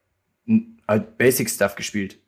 [0.89, 2.19] halt Basic Stuff gespielt.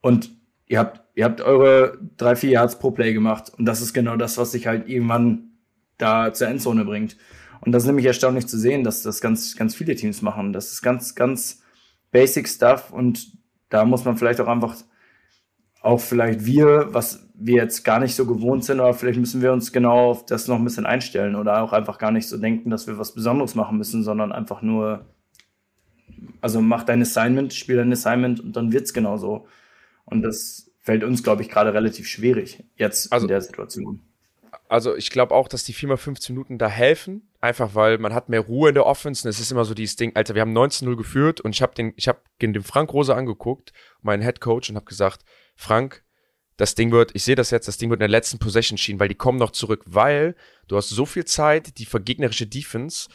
[0.00, 0.30] Und
[0.66, 3.52] ihr habt, ihr habt eure drei, vier Yards pro Play gemacht.
[3.56, 5.50] Und das ist genau das, was sich halt irgendwann
[5.98, 7.16] da zur Endzone bringt.
[7.60, 10.52] Und das ist nämlich erstaunlich zu sehen, dass das ganz, ganz viele Teams machen.
[10.52, 11.62] Das ist ganz, ganz
[12.10, 13.32] Basic Stuff und
[13.68, 14.76] da muss man vielleicht auch einfach
[15.80, 19.52] auch vielleicht wir, was wir jetzt gar nicht so gewohnt sind, aber vielleicht müssen wir
[19.52, 22.70] uns genau auf das noch ein bisschen einstellen oder auch einfach gar nicht so denken,
[22.70, 25.06] dass wir was Besonderes machen müssen, sondern einfach nur,
[26.40, 29.46] also mach dein Assignment, spiel dein Assignment und dann wird's genau so.
[30.04, 34.02] Und das fällt uns, glaube ich, gerade relativ schwierig jetzt also, in der Situation.
[34.68, 38.12] Also ich glaube auch, dass die 4 mal 15 Minuten da helfen, einfach weil man
[38.12, 40.42] hat mehr Ruhe in der Offense und es ist immer so dieses Ding, Alter, wir
[40.42, 44.40] haben 19-0 geführt und ich habe den, ich habe den Frank Rose angeguckt, meinen Head
[44.40, 45.24] Coach und habe gesagt,
[45.56, 46.04] Frank,
[46.56, 49.00] das Ding wird, ich sehe das jetzt, das Ding wird in der letzten Possession schienen,
[49.00, 50.34] weil die kommen noch zurück, weil
[50.68, 53.08] du hast so viel Zeit, die vergegnerische Defense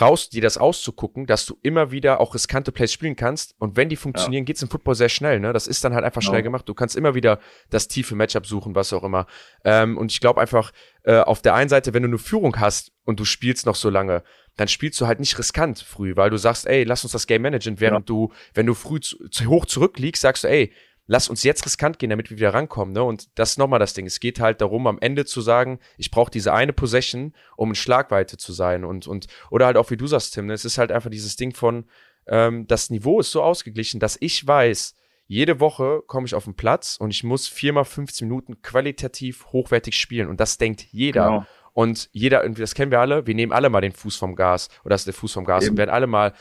[0.00, 3.54] raus, dir das auszugucken, dass du immer wieder auch riskante Plays spielen kannst.
[3.58, 4.46] Und wenn die funktionieren, ja.
[4.46, 5.40] geht's im Football sehr schnell.
[5.40, 6.68] Ne, das ist dann halt einfach schnell gemacht.
[6.68, 9.26] Du kannst immer wieder das tiefe Matchup suchen, was auch immer.
[9.64, 10.72] Ähm, und ich glaube einfach
[11.04, 13.88] äh, auf der einen Seite, wenn du eine Führung hast und du spielst noch so
[13.88, 14.22] lange,
[14.56, 17.42] dann spielst du halt nicht riskant früh, weil du sagst, ey, lass uns das Game
[17.42, 18.14] managen, während ja.
[18.14, 20.72] du, wenn du früh zu, zu hoch zurückliegst, sagst du, ey,
[21.10, 22.94] lass uns jetzt riskant gehen, damit wir wieder rankommen.
[22.94, 23.02] Ne?
[23.02, 24.06] Und das ist nochmal das Ding.
[24.06, 27.74] Es geht halt darum, am Ende zu sagen, ich brauche diese eine Possession, um in
[27.74, 28.84] Schlagweite zu sein.
[28.84, 30.52] Und, und, oder halt auch wie du sagst, Tim, ne?
[30.52, 31.84] es ist halt einfach dieses Ding von,
[32.28, 34.94] ähm, das Niveau ist so ausgeglichen, dass ich weiß,
[35.26, 39.96] jede Woche komme ich auf den Platz und ich muss viermal 15 Minuten qualitativ hochwertig
[39.96, 40.28] spielen.
[40.28, 41.24] Und das denkt jeder.
[41.24, 41.46] Genau.
[41.72, 44.94] Und jeder, das kennen wir alle, wir nehmen alle mal den Fuß vom Gas oder
[44.94, 45.72] das ist der Fuß vom Gas Eben.
[45.72, 46.34] und werden alle mal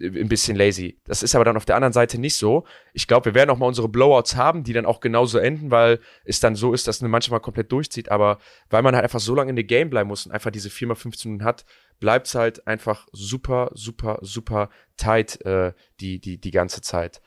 [0.00, 0.98] ein bisschen lazy.
[1.04, 2.64] Das ist aber dann auf der anderen Seite nicht so.
[2.92, 6.00] Ich glaube, wir werden auch mal unsere Blowouts haben, die dann auch genauso enden, weil
[6.24, 8.10] es dann so ist, dass man manchmal komplett durchzieht.
[8.10, 10.68] Aber weil man halt einfach so lange in der Game bleiben muss und einfach diese
[10.68, 11.64] 4x15 Minuten hat,
[11.98, 17.20] bleibt es halt einfach super, super, super tight äh, die, die, die ganze Zeit.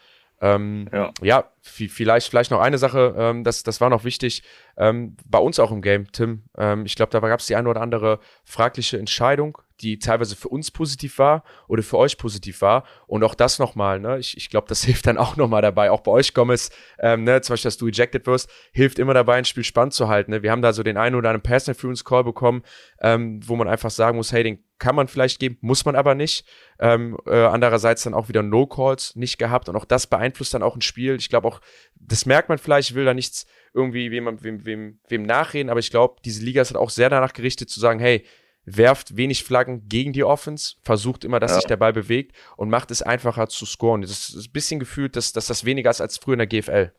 [0.43, 1.13] Ähm, ja.
[1.21, 4.43] ja, vielleicht, vielleicht noch eine Sache, ähm, das, das war noch wichtig.
[4.75, 6.43] Ähm, bei uns auch im Game, Tim.
[6.57, 10.49] Ähm, ich glaube, da gab es die eine oder andere fragliche Entscheidung, die teilweise für
[10.49, 12.86] uns positiv war oder für euch positiv war.
[13.07, 14.19] Und auch das nochmal, ne?
[14.19, 15.91] ich, ich glaube, das hilft dann auch nochmal dabei.
[15.91, 16.69] Auch bei euch, Gomez,
[16.99, 17.41] ähm, ne?
[17.41, 20.32] zum Beispiel, dass du ejected wirst, hilft immer dabei, ein Spiel spannend zu halten.
[20.32, 20.43] Ne?
[20.43, 22.63] Wir haben da so den einen oder anderen Pass Interference Call bekommen,
[23.01, 26.13] ähm, wo man einfach sagen muss, hey, den kann man vielleicht geben, muss man aber
[26.13, 26.45] nicht.
[26.80, 30.63] Ähm, äh, andererseits dann auch wieder No Calls nicht gehabt und auch das beeinflusst dann
[30.63, 31.15] auch ein Spiel.
[31.15, 31.61] Ich glaube auch,
[31.95, 35.80] das merkt man vielleicht, ich will da nichts irgendwie wem, wem, wem, wem nachreden, aber
[35.80, 38.26] ich glaube, diese Liga ist halt auch sehr danach gerichtet zu sagen, hey,
[38.66, 41.55] werft wenig Flaggen gegen die Offense, versucht immer, dass ja.
[41.57, 44.01] sich der Ball bewegt und macht es einfacher zu scoren.
[44.01, 46.91] Das ist ein bisschen gefühlt, dass, dass das weniger ist als früher in der GFL.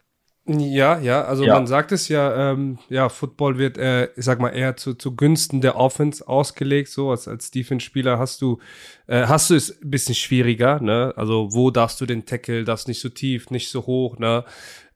[0.46, 1.54] Ja, ja, also ja.
[1.54, 5.16] man sagt es ja, ähm, ja, Football wird, äh, ich sag mal, eher zu, zu
[5.16, 6.90] Günsten der Offense ausgelegt.
[6.90, 8.58] So als, als Defense-Spieler hast du,
[9.06, 11.14] äh, hast du es ein bisschen schwieriger, ne?
[11.16, 14.44] Also wo darfst du den Tackle, darfst nicht so tief, nicht so hoch, ne?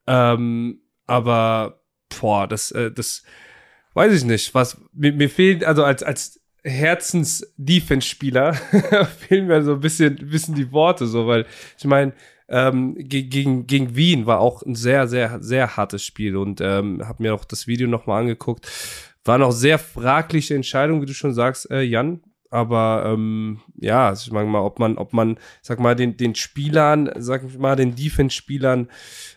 [0.07, 1.81] Ähm, aber
[2.21, 3.23] boah, das, äh, das
[3.95, 4.55] weiß ich nicht.
[4.55, 8.55] Was mir, mir fehlt, also als, als Herzens-Defense-Spieler
[9.19, 11.47] fehlen mir so ein bisschen, bisschen die Worte, so, weil
[11.77, 12.13] ich meine,
[12.49, 17.23] ähm, gegen, gegen Wien war auch ein sehr, sehr, sehr hartes Spiel und ähm, habe
[17.23, 18.67] mir auch das Video nochmal angeguckt.
[19.25, 22.21] War noch sehr fragliche Entscheidung, wie du schon sagst, äh, Jan.
[22.51, 26.35] Aber ähm, ja, also ich meine mal, ob man, ob man, sag mal, den, den
[26.35, 28.89] Spielern, sag ich mal, den Defense-Spielern,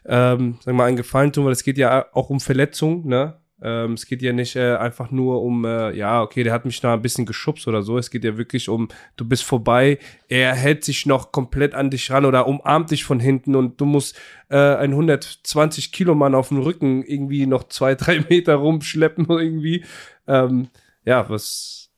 [0.05, 3.41] ähm, sag mal, einen Gefallen tun, weil es geht ja auch um Verletzungen, ne?
[3.61, 6.81] Ähm, es geht ja nicht äh, einfach nur um, äh, ja, okay, der hat mich
[6.81, 7.97] da ein bisschen geschubst oder so.
[7.97, 8.87] Es geht ja wirklich um,
[9.17, 13.19] du bist vorbei, er hält sich noch komplett an dich ran oder umarmt dich von
[13.19, 14.17] hinten und du musst
[14.49, 19.85] äh, ein 120 Kilo Mann auf dem Rücken irgendwie noch zwei, drei Meter rumschleppen irgendwie.
[20.27, 20.69] Ähm,
[21.05, 21.89] ja, was.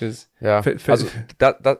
[0.00, 1.06] Das, ja, also
[1.38, 1.78] da, da,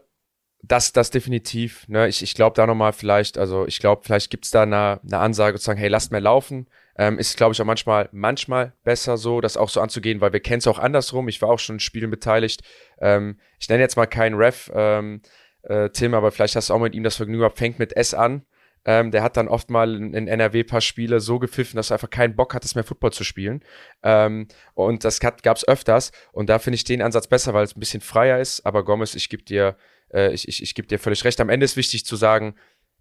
[0.62, 1.86] das, das definitiv.
[1.88, 2.08] Ne?
[2.08, 5.58] Ich, ich glaube da nochmal vielleicht, also ich glaube, vielleicht gibt's da eine, eine Ansage
[5.58, 6.66] zu sagen, hey, lasst mehr laufen.
[6.98, 10.40] Ähm, ist, glaube ich, auch manchmal, manchmal besser so, das auch so anzugehen, weil wir
[10.40, 11.28] kennen es auch andersrum.
[11.28, 12.62] Ich war auch schon in Spielen beteiligt.
[13.00, 15.20] Ähm, ich nenne jetzt mal keinen Ref, ähm,
[15.62, 18.46] äh, Tim, aber vielleicht hast du auch mit ihm das Vergnügen fängt mit S an.
[18.86, 21.94] Ähm, der hat dann oft mal in, in NRW paar Spiele so gepfiffen, dass er
[21.94, 23.64] einfach keinen Bock hattest, mehr Football zu spielen.
[24.04, 26.12] Ähm, und das gab es öfters.
[26.32, 28.64] Und da finde ich den Ansatz besser, weil es ein bisschen freier ist.
[28.64, 29.76] Aber Gomez, ich gebe dir,
[30.14, 31.40] äh, ich, ich, ich geb dir völlig recht.
[31.40, 32.54] Am Ende ist wichtig zu sagen,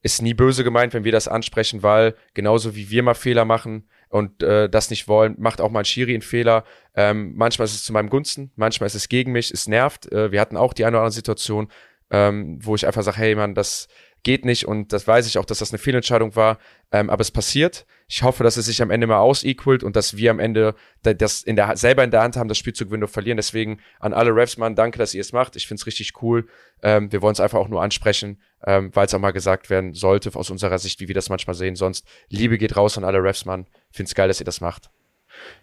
[0.05, 3.89] ist nie böse gemeint, wenn wir das ansprechen, weil genauso wie wir mal Fehler machen
[4.09, 6.63] und äh, das nicht wollen, macht auch mal ein Schiri einen Fehler.
[6.93, 10.11] Ähm, manchmal ist es zu meinem Gunsten, manchmal ist es gegen mich, es nervt.
[10.11, 11.69] Äh, wir hatten auch die eine oder andere Situation,
[12.11, 13.87] ähm, wo ich einfach sage, hey Mann, das,
[14.25, 16.57] geht nicht und das weiß ich auch, dass das eine Fehlentscheidung war,
[16.91, 17.85] ähm, aber es passiert.
[18.07, 21.41] Ich hoffe, dass es sich am Ende mal ausequalt und dass wir am Ende das
[21.41, 23.37] in der, selber in der Hand haben, das Spiel zu gewinnen und verlieren.
[23.37, 25.55] Deswegen an alle Refs, Mann, danke, dass ihr es macht.
[25.55, 26.47] Ich finde es richtig cool.
[26.83, 29.93] Ähm, wir wollen es einfach auch nur ansprechen, ähm, weil es auch mal gesagt werden
[29.93, 31.75] sollte, aus unserer Sicht, wie wir das manchmal sehen.
[31.75, 33.65] Sonst, Liebe geht raus an alle Refs, Mann.
[33.91, 34.91] Finde es geil, dass ihr das macht.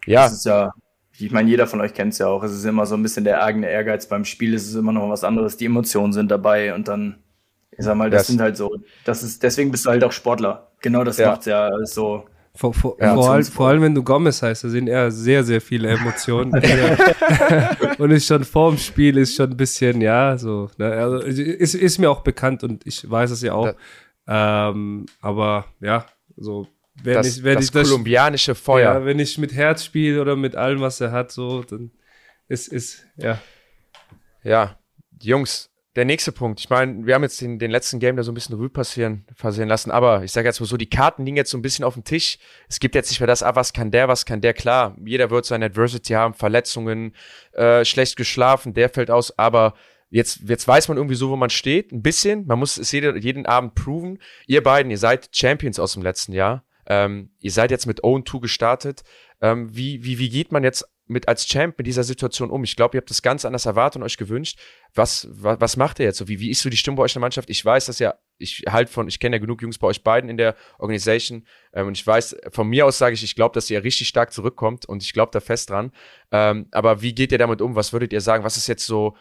[0.07, 0.25] Ja.
[0.25, 0.73] Das ist ja
[1.19, 2.43] ich meine, jeder von euch kennt es ja auch.
[2.43, 4.55] Es ist immer so ein bisschen der eigene Ehrgeiz beim Spiel.
[4.55, 5.57] Es ist immer noch was anderes.
[5.57, 7.23] Die Emotionen sind dabei und dann
[7.77, 10.13] ich sag mal, das, das sind halt so, das ist, deswegen bist du halt auch
[10.13, 10.73] Sportler.
[10.81, 11.31] Genau das ja.
[11.31, 12.27] macht ja so.
[12.55, 15.43] Vor, vor, ja, vor, allem, vor, allem, wenn du Gomez heißt, da sind eher sehr,
[15.43, 16.53] sehr viele Emotionen.
[17.99, 20.69] und ist schon vorm Spiel ist schon ein bisschen, ja, so.
[20.77, 20.93] Ne?
[20.93, 23.73] Also, ist, ist mir auch bekannt und ich weiß es ja auch.
[24.27, 24.69] Ja.
[24.69, 26.05] Ähm, aber ja,
[26.37, 26.69] so.
[27.03, 28.95] Wenn das, ich, wenn das ich das, kolumbianische Feuer.
[28.95, 31.91] Ja, wenn ich mit Herz spiele oder mit allem, was er hat, so, dann
[32.49, 33.41] ist, ist, ja.
[34.45, 34.79] Ja,
[35.23, 36.61] Jungs, der nächste Punkt.
[36.61, 39.27] Ich meine, wir haben jetzt den, den letzten Game da so ein bisschen Revue passieren,
[39.37, 41.85] passieren lassen, aber ich sage jetzt mal so, die Karten liegen jetzt so ein bisschen
[41.85, 42.39] auf dem Tisch.
[42.69, 44.97] Es gibt jetzt nicht mehr das, ah, was kann der, was kann der, klar.
[45.05, 47.15] Jeder wird seine Adversity haben, Verletzungen,
[47.53, 49.75] äh, schlecht geschlafen, der fällt aus, aber
[50.09, 52.47] jetzt, jetzt weiß man irgendwie so, wo man steht, ein bisschen.
[52.47, 54.19] Man muss es jede, jeden Abend proven.
[54.47, 56.65] Ihr beiden, ihr seid Champions aus dem letzten Jahr.
[56.87, 59.03] Ähm, ihr seid jetzt mit 0-2 gestartet.
[59.41, 62.65] Ähm, wie, wie, wie geht man jetzt mit als Champ mit dieser Situation um?
[62.65, 64.59] Ich glaube, ihr habt das ganz anders erwartet und euch gewünscht.
[64.95, 66.29] Was, was, was macht ihr jetzt so?
[66.29, 67.51] Wie, wie ist so die Stimme bei euch in der Mannschaft?
[67.51, 70.29] Ich weiß, dass ja, ich halt von, ich kenne ja genug Jungs bei euch beiden
[70.29, 73.71] in der Organisation ähm, und ich weiß, von mir aus sage ich, ich glaube, dass
[73.71, 75.93] ihr richtig stark zurückkommt und ich glaube da fest dran.
[76.31, 77.77] Ähm, aber wie geht ihr damit um?
[77.77, 78.45] Was würdet ihr sagen?
[78.45, 79.17] Was ist jetzt so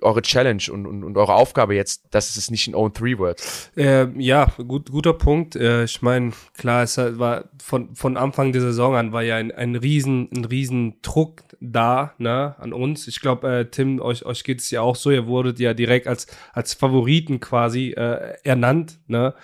[0.00, 3.42] eure Challenge und, und, und eure Aufgabe jetzt, dass es nicht ein Own Three wird?
[3.76, 5.56] Äh, ja, gut, guter Punkt.
[5.56, 9.52] Äh, ich meine, klar, es war von, von Anfang der Saison an war ja ein,
[9.52, 13.08] ein riesen, ein riesen Druck da, ne, an uns.
[13.08, 16.06] Ich glaube, äh, Tim, euch, euch geht es ja auch so, ihr wurdet ja direkt
[16.06, 19.34] als, als Favoriten quasi äh, ernannt, ne.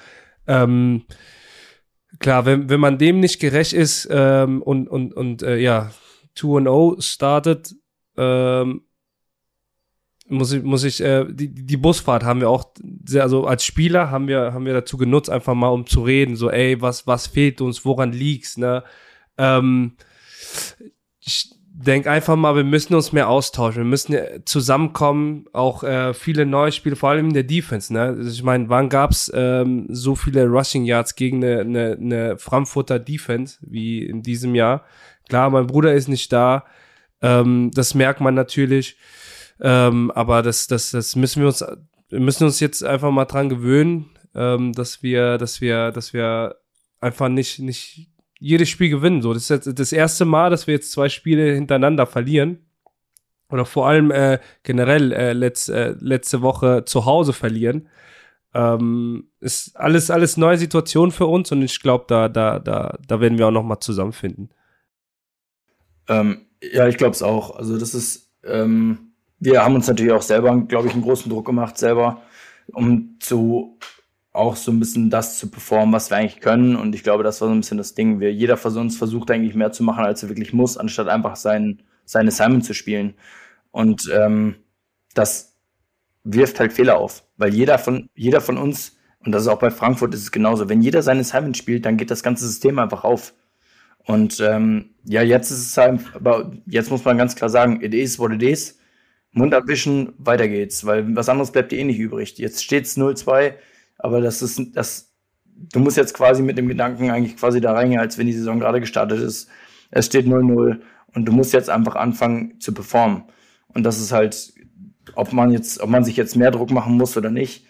[0.46, 1.04] Ähm,
[2.18, 5.90] klar, wenn, wenn man dem nicht gerecht ist ähm, und, und, und äh, ja,
[6.36, 7.74] 2-0 startet,
[8.16, 8.82] ähm,
[10.30, 12.72] muss ich, muss ich, äh, die, die Busfahrt haben wir auch
[13.04, 16.36] sehr, also als Spieler haben wir, haben wir dazu genutzt, einfach mal um zu reden,
[16.36, 18.84] so, ey, was, was fehlt uns, woran liegt's, ne?
[19.36, 19.96] Ähm,
[21.20, 26.46] ich denke einfach mal, wir müssen uns mehr austauschen, wir müssen zusammenkommen, auch äh, viele
[26.46, 28.02] neue Spiele, vor allem in der Defense, ne?
[28.02, 32.98] Also ich meine, wann gab's ähm, so viele Rushing Yards gegen eine, eine, eine Frankfurter
[32.98, 34.84] Defense wie in diesem Jahr?
[35.28, 36.64] Klar, mein Bruder ist nicht da,
[37.22, 38.96] ähm, das merkt man natürlich.
[39.60, 41.64] Ähm, aber das, das, das müssen wir uns,
[42.10, 46.56] müssen uns jetzt einfach mal dran gewöhnen, ähm, dass wir, dass wir, dass wir
[47.00, 48.08] einfach nicht, nicht
[48.38, 49.22] jedes Spiel gewinnen.
[49.22, 52.66] So, das ist jetzt das erste Mal, dass wir jetzt zwei Spiele hintereinander verlieren.
[53.50, 57.88] Oder vor allem äh, generell äh, letz, äh, letzte Woche zu Hause verlieren.
[58.54, 63.20] Ähm, ist alles, alles neue Situation für uns und ich glaube, da, da, da, da
[63.20, 64.50] werden wir auch noch mal zusammenfinden.
[66.08, 67.56] Ähm, ja, ich glaube es auch.
[67.56, 69.09] Also das ist, ähm,
[69.40, 72.22] wir haben uns natürlich auch selber, glaube ich, einen großen Druck gemacht, selber,
[72.72, 73.78] um zu
[74.32, 76.76] auch so ein bisschen das zu performen, was wir eigentlich können.
[76.76, 78.20] Und ich glaube, das war so ein bisschen das Ding.
[78.20, 81.34] Wir, jeder von uns versucht eigentlich mehr zu machen, als er wirklich muss, anstatt einfach
[81.36, 83.14] sein, seine Simon zu spielen.
[83.72, 84.56] Und ähm,
[85.14, 85.56] das
[86.22, 89.70] wirft halt Fehler auf, weil jeder von, jeder von uns, und das ist auch bei
[89.70, 93.04] Frankfurt ist es genauso, wenn jeder seine Simon spielt, dann geht das ganze System einfach
[93.04, 93.34] auf.
[94.04, 97.94] Und ähm, ja, jetzt ist es halt, aber jetzt muss man ganz klar sagen, it
[97.94, 98.79] is what it is.
[99.32, 102.36] Mund abwischen, weiter geht's, weil was anderes bleibt dir eh nicht übrig.
[102.38, 103.54] Jetzt steht's 0-2,
[103.98, 105.12] aber das ist, das,
[105.54, 108.58] du musst jetzt quasi mit dem Gedanken eigentlich quasi da reingehen, als wenn die Saison
[108.58, 109.48] gerade gestartet ist.
[109.90, 110.80] Es steht 0-0
[111.14, 113.24] und du musst jetzt einfach anfangen zu performen.
[113.68, 114.52] Und das ist halt,
[115.14, 117.66] ob man jetzt, ob man sich jetzt mehr Druck machen muss oder nicht.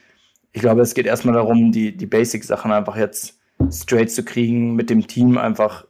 [0.52, 3.38] Ich glaube, es geht erstmal darum, die, die Basic-Sachen einfach jetzt
[3.70, 5.86] straight zu kriegen, mit dem Team einfach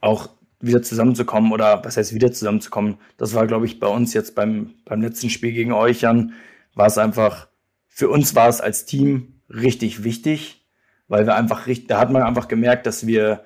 [0.00, 0.30] auch
[0.62, 2.98] wieder zusammenzukommen oder was heißt wieder zusammenzukommen.
[3.18, 6.32] Das war, glaube ich, bei uns jetzt beim, beim letzten Spiel gegen euch, Jan,
[6.74, 7.48] war es einfach,
[7.88, 10.64] für uns war es als Team richtig wichtig,
[11.08, 13.44] weil wir einfach, da hat man einfach gemerkt, dass wir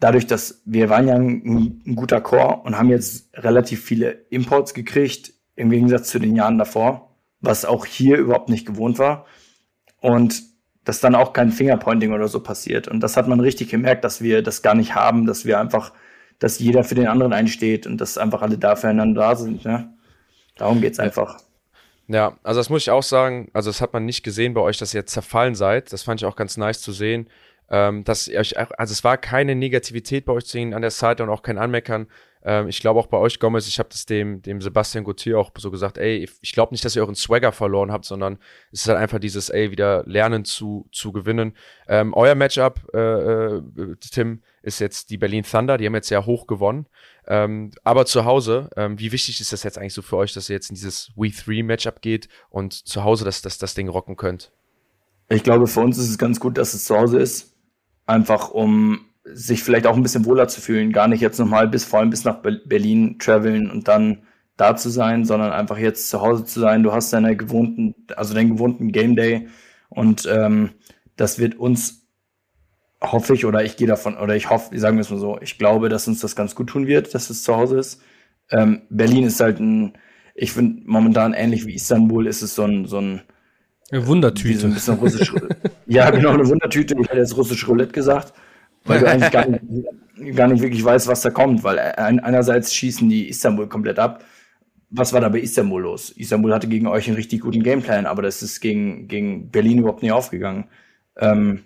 [0.00, 4.74] dadurch, dass wir waren ja ein, ein guter Chor und haben jetzt relativ viele Imports
[4.74, 7.14] gekriegt, im Gegensatz zu den Jahren davor.
[7.40, 9.26] was auch hier überhaupt nicht gewohnt war.
[10.00, 10.42] Und
[10.84, 12.88] dass dann auch kein Fingerpointing oder so passiert.
[12.88, 15.92] Und das hat man richtig gemerkt, dass wir das gar nicht haben, dass wir einfach,
[16.40, 19.64] dass jeder für den anderen einsteht und dass einfach alle da füreinander da sind.
[19.64, 19.94] Ne?
[20.56, 21.38] Darum geht's einfach.
[22.08, 24.78] Ja, also das muss ich auch sagen, also das hat man nicht gesehen bei euch,
[24.78, 25.92] dass ihr zerfallen seid.
[25.92, 27.28] Das fand ich auch ganz nice zu sehen.
[27.70, 30.90] Ähm, dass ihr euch, also es war keine Negativität bei euch zu sehen an der
[30.90, 32.08] Seite und auch kein Anmeckern.
[32.42, 35.50] Ähm, ich glaube auch bei euch, Gomez, ich habe das dem, dem Sebastian Gauthier auch
[35.58, 38.38] so gesagt, ey, ich glaube nicht, dass ihr euren Swagger verloren habt, sondern
[38.72, 41.54] es ist halt einfach dieses, ey, wieder lernen zu, zu gewinnen.
[41.88, 43.62] Ähm, euer Matchup, äh, äh,
[44.10, 46.86] Tim, ist jetzt die Berlin Thunder, die haben jetzt sehr hoch gewonnen.
[47.26, 50.48] Ähm, aber zu Hause, ähm, wie wichtig ist das jetzt eigentlich so für euch, dass
[50.48, 54.52] ihr jetzt in dieses We-3-Matchup geht und zu Hause das, das, das Ding rocken könnt?
[55.28, 57.54] Ich glaube, für uns ist es ganz gut, dass es zu Hause ist.
[58.06, 61.84] Einfach um sich vielleicht auch ein bisschen wohler zu fühlen, gar nicht jetzt nochmal bis
[61.84, 64.22] vor allem bis nach Berlin traveln und dann
[64.56, 66.82] da zu sein, sondern einfach jetzt zu Hause zu sein.
[66.82, 69.48] Du hast deine gewohnten, also deinen gewohnten Game Day
[69.88, 70.70] und ähm,
[71.16, 72.06] das wird uns,
[73.02, 75.58] hoffe ich, oder ich gehe davon, oder ich hoffe, sagen wir es mal so, ich
[75.58, 78.02] glaube, dass uns das ganz gut tun wird, dass es zu Hause ist.
[78.50, 79.94] Ähm, Berlin ist halt ein,
[80.34, 83.22] ich finde momentan ähnlich wie Istanbul ist es so ein, so ein
[83.92, 84.60] eine Wundertüte.
[84.60, 85.34] So ein bisschen russisch,
[85.86, 86.94] ja, genau, eine Wundertüte.
[87.00, 88.32] Ich hätte jetzt russisch Roulette gesagt
[88.84, 89.62] weil du eigentlich gar nicht,
[90.36, 94.24] gar nicht wirklich weißt, was da kommt, weil einerseits schießen die Istanbul komplett ab.
[94.90, 96.10] Was war da bei Istanbul los?
[96.10, 100.02] Istanbul hatte gegen euch einen richtig guten Gameplan, aber das ist gegen, gegen Berlin überhaupt
[100.02, 100.64] nicht aufgegangen.
[101.16, 101.64] Ähm,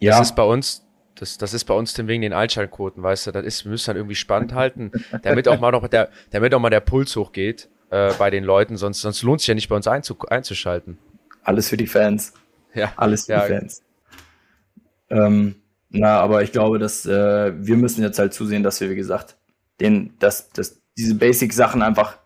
[0.00, 0.18] ja.
[0.18, 3.32] Das ist bei uns, das, das ist bei uns denn wegen den Einschaltquoten, weißt du,
[3.32, 4.90] das ist, wir müssen dann irgendwie spannend halten,
[5.22, 8.76] damit auch mal noch der, damit auch mal der Puls hochgeht äh, bei den Leuten,
[8.76, 10.98] sonst, sonst lohnt sich ja nicht bei uns einzu, einzuschalten.
[11.44, 12.34] Alles für die Fans.
[12.74, 12.92] Ja.
[12.96, 13.46] Alles für ja.
[13.46, 13.82] die Fans.
[15.10, 15.61] Ähm,
[15.92, 19.36] na, aber ich glaube, dass äh, wir müssen jetzt halt zusehen, dass wir, wie gesagt,
[19.80, 22.18] den, dass, dass diese Basic-Sachen einfach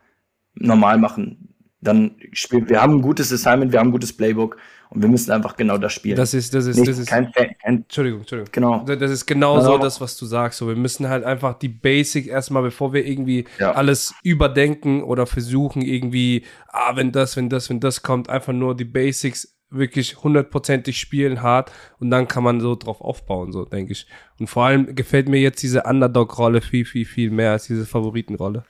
[0.54, 1.48] normal machen.
[1.80, 4.56] Dann spielen wir haben ein gutes Assignment, wir haben ein gutes Playbook
[4.90, 6.16] und wir müssen einfach genau das spielen.
[6.16, 7.08] Das ist, das ist, Nicht, das ist.
[7.08, 8.52] Kein, kein, Entschuldigung, Entschuldigung.
[8.52, 8.84] Genau.
[8.84, 10.58] Das ist genau so das, was du sagst.
[10.58, 13.72] So, wir müssen halt einfach die Basic erstmal, bevor wir irgendwie Ja.
[13.72, 18.76] alles überdenken oder versuchen irgendwie, ah, wenn das, wenn das, wenn das kommt, einfach nur
[18.76, 23.92] die Basics wirklich hundertprozentig spielen hart und dann kann man so drauf aufbauen, so denke
[23.92, 24.06] ich.
[24.38, 28.64] Und vor allem gefällt mir jetzt diese Underdog-Rolle viel, viel, viel mehr als diese Favoritenrolle.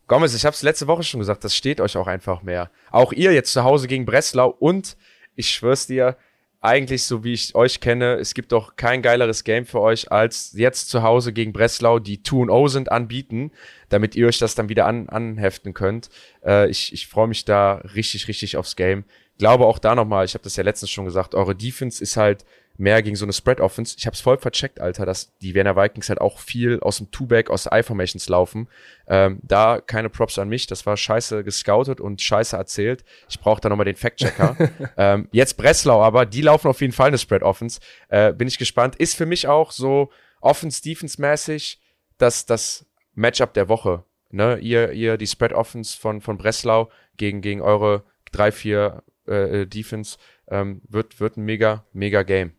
[0.06, 2.70] Gomez, ich habe es letzte Woche schon gesagt, das steht euch auch einfach mehr.
[2.90, 4.96] Auch ihr jetzt zu Hause gegen Breslau und
[5.34, 6.16] ich schwör's dir,
[6.64, 10.54] eigentlich so wie ich euch kenne, es gibt doch kein geileres Game für euch, als
[10.54, 13.50] jetzt zu Hause gegen Breslau, die 2-0 sind, anbieten,
[13.90, 16.08] damit ihr euch das dann wieder an, anheften könnt.
[16.42, 19.04] Äh, ich ich freue mich da richtig, richtig aufs Game.
[19.38, 22.44] Glaube auch da nochmal, ich habe das ja letztens schon gesagt, eure Defense ist halt
[22.76, 23.96] mehr gegen so eine Spread-Offense.
[23.98, 27.10] Ich habe es voll vercheckt, Alter, dass die Werner Vikings halt auch viel aus dem
[27.10, 28.68] Two-Back, aus I-Formations laufen.
[29.06, 33.04] Ähm, da keine Props an mich, das war scheiße gescoutet und scheiße erzählt.
[33.28, 34.56] Ich brauche da nochmal den Fact-Checker.
[34.96, 37.80] ähm, jetzt Breslau aber, die laufen auf jeden Fall eine Spread-Offense.
[38.08, 38.96] Äh, bin ich gespannt.
[38.96, 40.10] Ist für mich auch so
[40.40, 41.80] Offense-Defense-mäßig
[42.18, 44.04] das, das Matchup der Woche.
[44.30, 44.58] Ne?
[44.58, 50.18] Ihr, ihr die Spread-Offense von, von Breslau gegen, gegen eure drei, vier äh, Defense
[50.48, 52.52] ähm, wird, wird ein mega, mega Game.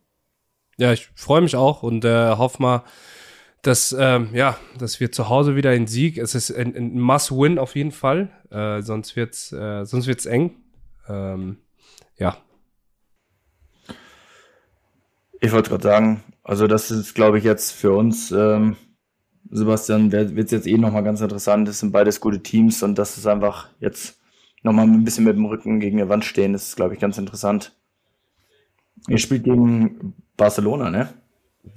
[0.78, 2.84] Ja, ich freue mich auch und äh, hoffe mal,
[3.62, 6.18] dass, ähm, ja, dass wir zu Hause wieder einen Sieg.
[6.18, 8.30] Es ist ein, ein Must-Win auf jeden Fall.
[8.50, 10.54] Äh, sonst wird's, äh, sonst wird's eng.
[11.08, 11.58] Ähm,
[12.16, 12.36] ja.
[15.40, 18.76] Ich wollte gerade sagen, also das ist, glaube ich, jetzt für uns, ähm,
[19.50, 21.68] Sebastian, wird es jetzt eh nochmal ganz interessant.
[21.68, 24.18] Das sind beides gute Teams und das ist einfach jetzt
[24.66, 26.52] nochmal ein bisschen mit dem Rücken gegen die Wand stehen.
[26.52, 27.74] Das ist, glaube ich, ganz interessant.
[29.08, 31.14] Ihr spielt gegen Barcelona, ne?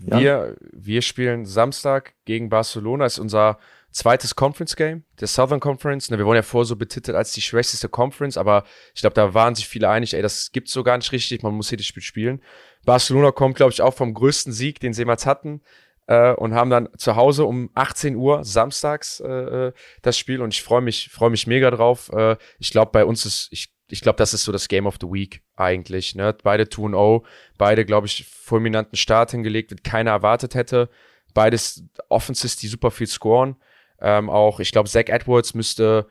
[0.05, 0.19] Ja.
[0.19, 3.57] Wir, wir spielen Samstag gegen Barcelona, ist unser
[3.91, 6.09] zweites Conference Game, der Southern Conference.
[6.09, 8.63] Ne, wir wurden ja vorher so betitelt als die schwächste Conference, aber
[8.93, 11.53] ich glaube, da waren sich viele einig, ey, das gibt's so gar nicht richtig, man
[11.53, 12.41] muss jedes Spiel spielen.
[12.85, 15.61] Barcelona kommt, glaube ich, auch vom größten Sieg, den sie jemals hatten,
[16.10, 19.28] äh, und haben dann zu Hause um 18 Uhr samstags äh,
[19.68, 22.10] äh, das Spiel und ich freue mich, freue mich mega drauf.
[22.12, 24.97] Äh, ich glaube, bei uns ist, ich, ich glaube, das ist so das Game of
[24.99, 26.16] the Week eigentlich.
[26.16, 26.36] Ne?
[26.43, 27.24] Beide 2-0,
[27.60, 30.89] beide, glaube ich, fulminanten Start hingelegt, den keiner erwartet hätte.
[31.36, 33.57] Beides Offenses, die super viel scoren.
[34.01, 36.07] Ähm, auch, ich glaube, Zach Edwards müsste,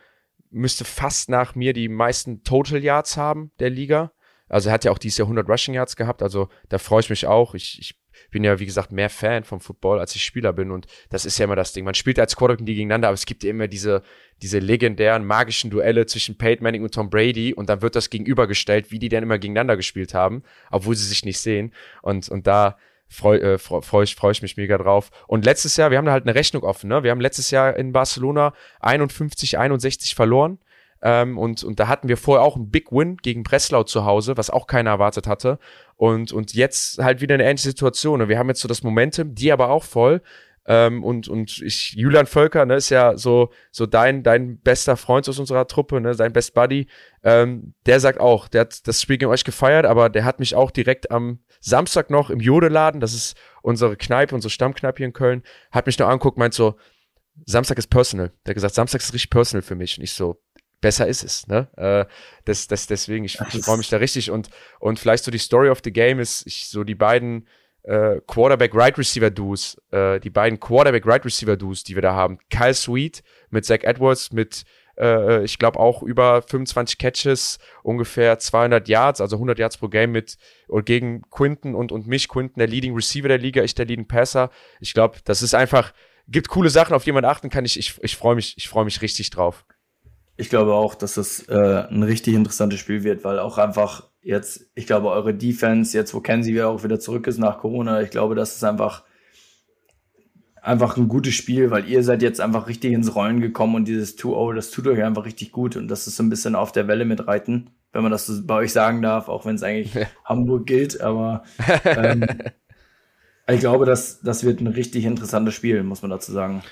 [0.50, 4.12] müsste fast nach mir die meisten Total Yards haben der Liga.
[4.48, 7.10] Also er hat ja auch dieses Jahr 100 Rushing Yards gehabt, also da freue ich
[7.10, 7.54] mich auch.
[7.54, 7.98] Ich, ich
[8.30, 11.38] bin ja, wie gesagt, mehr Fan vom Football, als ich Spieler bin und das ist
[11.38, 11.84] ja immer das Ding.
[11.84, 14.02] Man spielt als Quarterback die gegeneinander, aber es gibt ja immer diese,
[14.42, 18.90] diese legendären, magischen Duelle zwischen Peyton Manning und Tom Brady und dann wird das gegenübergestellt,
[18.90, 22.76] wie die dann immer gegeneinander gespielt haben, obwohl sie sich nicht sehen und, und da
[23.08, 25.10] freue äh, freu, freu freu ich mich mega drauf.
[25.26, 27.02] Und letztes Jahr, wir haben da halt eine Rechnung offen, ne?
[27.02, 30.58] Wir haben letztes Jahr in Barcelona 51, 61 verloren.
[31.02, 34.36] Ähm, und, und da hatten wir vorher auch einen Big Win gegen Breslau zu Hause,
[34.36, 35.58] was auch keiner erwartet hatte.
[35.96, 38.22] Und, und jetzt halt wieder eine ähnliche Situation.
[38.22, 40.22] Und wir haben jetzt so das Momentum, die aber auch voll.
[40.70, 45.26] Ähm, und, und ich, Julian Völker, ne, ist ja so, so dein, dein bester Freund
[45.26, 46.88] aus unserer Truppe, ne, sein Best Buddy.
[47.22, 50.54] Ähm, der sagt auch, der hat das Spiel gegen euch gefeiert, aber der hat mich
[50.54, 55.14] auch direkt am Samstag noch im Jodeladen, das ist unsere Kneipe, unsere Stammkneipe hier in
[55.14, 56.74] Köln, hat mich noch angeguckt, meint so,
[57.46, 58.32] Samstag ist personal.
[58.44, 59.96] Der hat gesagt, Samstag ist richtig personal für mich.
[59.96, 60.40] Und ich so,
[60.80, 61.68] besser ist es, ne?
[61.76, 62.06] Äh,
[62.44, 64.50] das, das, deswegen, ich, ich freue mich da richtig und,
[64.80, 67.48] und vielleicht so die Story of the Game ist, ich so die beiden
[67.82, 72.38] äh, Quarterback-Right-Receiver-Duos, äh, die beiden Quarterback-Right-Receiver-Duos, die wir da haben.
[72.50, 74.64] Kyle Sweet mit Zach Edwards mit,
[74.98, 80.12] äh, ich glaube auch über 25 Catches, ungefähr 200 Yards, also 100 Yards pro Game
[80.12, 80.36] mit
[80.68, 84.06] und gegen Quinton und, und mich, Quinton, der Leading Receiver der Liga, ich der Leading
[84.06, 84.50] Passer.
[84.80, 85.92] Ich glaube, das ist einfach,
[86.28, 87.64] gibt coole Sachen, auf die man achten kann.
[87.64, 89.64] Ich, ich, ich freue mich, ich freue mich richtig drauf.
[90.38, 94.70] Ich glaube auch, dass es äh, ein richtig interessantes Spiel wird, weil auch einfach jetzt,
[94.74, 98.10] ich glaube, eure Defense, jetzt wo Kenzie wieder auch wieder zurück ist nach Corona, ich
[98.10, 99.02] glaube, das ist einfach
[100.62, 104.18] einfach ein gutes Spiel, weil ihr seid jetzt einfach richtig ins Rollen gekommen und dieses
[104.18, 106.88] 2-0, das tut euch einfach richtig gut und das ist so ein bisschen auf der
[106.88, 109.94] Welle mit Reiten, wenn man das so bei euch sagen darf, auch wenn es eigentlich
[109.94, 110.06] ja.
[110.24, 111.42] Hamburg gilt, aber
[111.84, 112.26] ähm,
[113.48, 116.62] ich glaube, das, das wird ein richtig interessantes Spiel, muss man dazu sagen.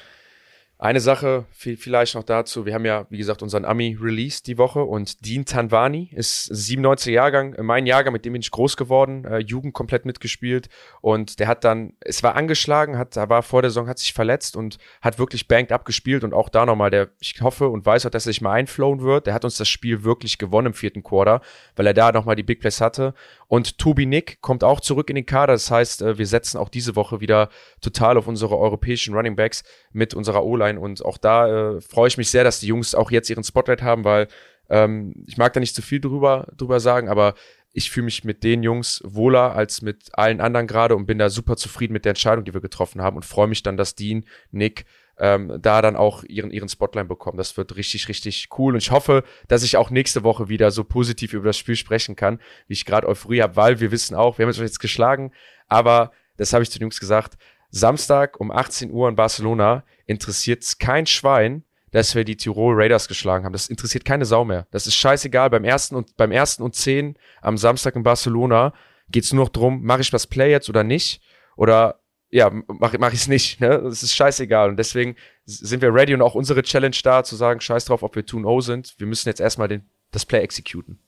[0.78, 2.66] Eine Sache vielleicht noch dazu.
[2.66, 7.12] Wir haben ja, wie gesagt, unseren Ami Release die Woche und Dean Tanwani ist 97er
[7.12, 10.68] Jahrgang, äh, mein Jahrgang, mit dem bin ich groß geworden, äh, Jugend komplett mitgespielt
[11.00, 14.54] und der hat dann, es war angeschlagen, hat, war vor der Saison, hat sich verletzt
[14.54, 18.10] und hat wirklich banked abgespielt und auch da nochmal, der, ich hoffe und weiß auch,
[18.10, 19.26] dass er sich mal einflowen wird.
[19.26, 21.40] Der hat uns das Spiel wirklich gewonnen im vierten Quarter,
[21.74, 23.14] weil er da nochmal die Big Plays hatte
[23.48, 25.52] und Tobi Nick kommt auch zurück in den Kader.
[25.52, 27.48] Das heißt, äh, wir setzen auch diese Woche wieder
[27.80, 30.80] total auf unsere europäischen Running Backs mit unserer O-Line.
[30.80, 33.82] Und auch da äh, freue ich mich sehr, dass die Jungs auch jetzt ihren Spotlight
[33.82, 34.28] haben, weil
[34.68, 37.34] ähm, ich mag da nicht zu viel drüber, drüber sagen, aber
[37.72, 41.28] ich fühle mich mit den Jungs wohler als mit allen anderen gerade und bin da
[41.28, 44.24] super zufrieden mit der Entscheidung, die wir getroffen haben und freue mich dann, dass Dean,
[44.50, 44.86] Nick,
[45.18, 47.38] ähm, da dann auch ihren, ihren Spotline bekommen.
[47.38, 48.74] Das wird richtig, richtig cool.
[48.74, 52.16] Und ich hoffe, dass ich auch nächste Woche wieder so positiv über das Spiel sprechen
[52.16, 55.32] kann, wie ich gerade Euphorie habe, weil wir wissen auch, wir haben es jetzt geschlagen,
[55.68, 57.38] aber das habe ich zu den Jungs gesagt,
[57.70, 63.08] Samstag um 18 Uhr in Barcelona interessiert es kein Schwein, dass wir die Tirol Raiders
[63.08, 63.52] geschlagen haben.
[63.52, 64.66] Das interessiert keine Sau mehr.
[64.70, 65.50] Das ist scheißegal.
[65.50, 68.72] Beim ersten und beim ersten und zehn am Samstag in Barcelona
[69.08, 71.22] geht's nur noch drum, mache ich das Play jetzt oder nicht?
[71.56, 72.00] Oder
[72.36, 73.60] ja, mache mach ich es nicht.
[73.62, 73.80] Ne?
[73.82, 74.68] Das ist scheißegal.
[74.68, 75.16] Und deswegen
[75.46, 78.62] sind wir ready und auch unsere Challenge da, zu sagen, scheiß drauf, ob wir 2-0
[78.62, 78.94] sind.
[78.98, 80.98] Wir müssen jetzt erstmal den, das Play executen.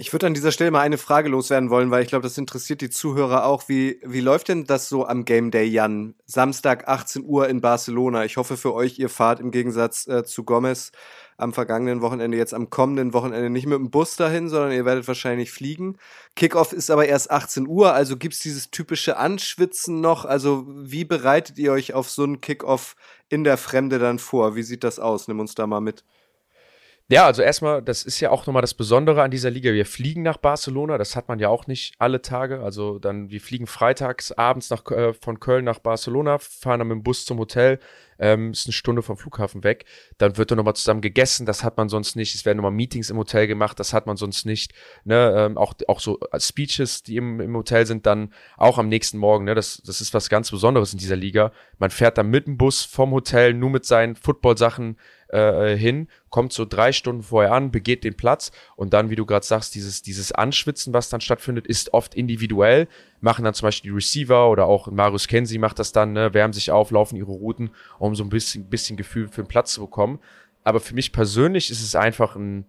[0.00, 2.80] Ich würde an dieser Stelle mal eine Frage loswerden wollen, weil ich glaube, das interessiert
[2.80, 3.68] die Zuhörer auch.
[3.68, 6.14] Wie, wie läuft denn das so am Game Day, Jan?
[6.24, 8.24] Samstag 18 Uhr in Barcelona.
[8.24, 10.92] Ich hoffe für euch, ihr fahrt im Gegensatz äh, zu Gomez
[11.36, 15.06] am vergangenen Wochenende, jetzt am kommenden Wochenende nicht mit dem Bus dahin, sondern ihr werdet
[15.06, 15.98] wahrscheinlich fliegen.
[16.34, 20.24] Kickoff ist aber erst 18 Uhr, also gibt's dieses typische Anschwitzen noch.
[20.24, 22.96] Also wie bereitet ihr euch auf so einen Kickoff
[23.28, 24.56] in der Fremde dann vor?
[24.56, 25.28] Wie sieht das aus?
[25.28, 26.04] Nimm uns da mal mit.
[27.12, 29.72] Ja, also erstmal, das ist ja auch nochmal das Besondere an dieser Liga.
[29.72, 32.60] Wir fliegen nach Barcelona, das hat man ja auch nicht alle Tage.
[32.62, 36.94] Also dann, wir fliegen freitags abends nach, äh, von Köln nach Barcelona, fahren dann mit
[36.98, 37.80] dem Bus zum Hotel,
[38.20, 39.86] ähm, ist eine Stunde vom Flughafen weg.
[40.18, 42.34] Dann wird dann nochmal zusammen gegessen, das hat man sonst nicht.
[42.34, 44.72] Es werden nochmal Meetings im Hotel gemacht, das hat man sonst nicht.
[45.04, 45.34] Ne?
[45.36, 49.46] Ähm, auch, auch so Speeches, die im, im Hotel sind, dann auch am nächsten Morgen.
[49.46, 49.54] Ne?
[49.54, 51.52] Das, das ist was ganz Besonderes in dieser Liga.
[51.78, 54.96] Man fährt dann mit dem Bus vom Hotel, nur mit seinen Football-Sachen
[55.32, 59.26] äh, hin, kommt so drei Stunden vorher an, begeht den Platz und dann, wie du
[59.26, 62.88] gerade sagst, dieses, dieses Anschwitzen, was dann stattfindet, ist oft individuell.
[63.20, 66.52] Machen dann zum Beispiel die Receiver oder auch Marius Kensi macht das dann, ne, wärmen
[66.52, 69.82] sich auf, laufen ihre Routen, um so ein bisschen, bisschen Gefühl für den Platz zu
[69.82, 70.18] bekommen.
[70.64, 72.66] Aber für mich persönlich ist es einfach ein,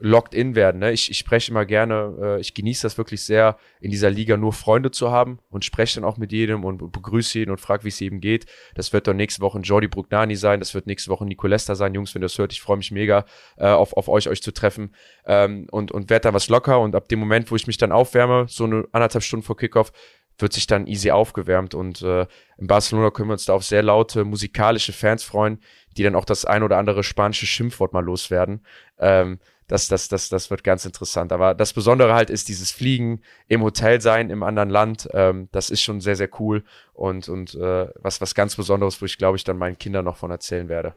[0.00, 0.78] locked in werden.
[0.80, 0.92] Ne?
[0.92, 4.52] Ich, ich spreche immer gerne, äh, ich genieße das wirklich sehr, in dieser Liga nur
[4.52, 7.88] Freunde zu haben und spreche dann auch mit jedem und begrüße jeden und frage, wie
[7.88, 8.46] es eben geht.
[8.74, 11.94] Das wird dann nächste Woche Jordi Brugnani sein, das wird nächste Woche Nicolesta sein.
[11.94, 13.24] Jungs, wenn ihr das hört, ich freue mich mega
[13.56, 14.94] äh, auf, auf euch, euch zu treffen
[15.26, 17.92] ähm, und, und werde dann was locker und ab dem Moment, wo ich mich dann
[17.92, 19.92] aufwärme, so eine anderthalb Stunden vor Kickoff,
[20.40, 22.26] wird sich dann easy aufgewärmt und äh,
[22.56, 25.60] in Barcelona können wir uns da auf sehr laute musikalische Fans freuen,
[25.96, 28.64] die dann auch das ein oder andere spanische Schimpfwort mal loswerden.
[28.98, 29.38] Ähm,
[29.70, 31.32] das, das, das, das wird ganz interessant.
[31.32, 35.08] Aber das Besondere halt ist dieses Fliegen, im Hotel sein, im anderen Land.
[35.12, 39.06] Ähm, das ist schon sehr, sehr cool und, und äh, was, was ganz Besonderes, wo
[39.06, 40.94] ich glaube ich dann meinen Kindern noch von erzählen werde.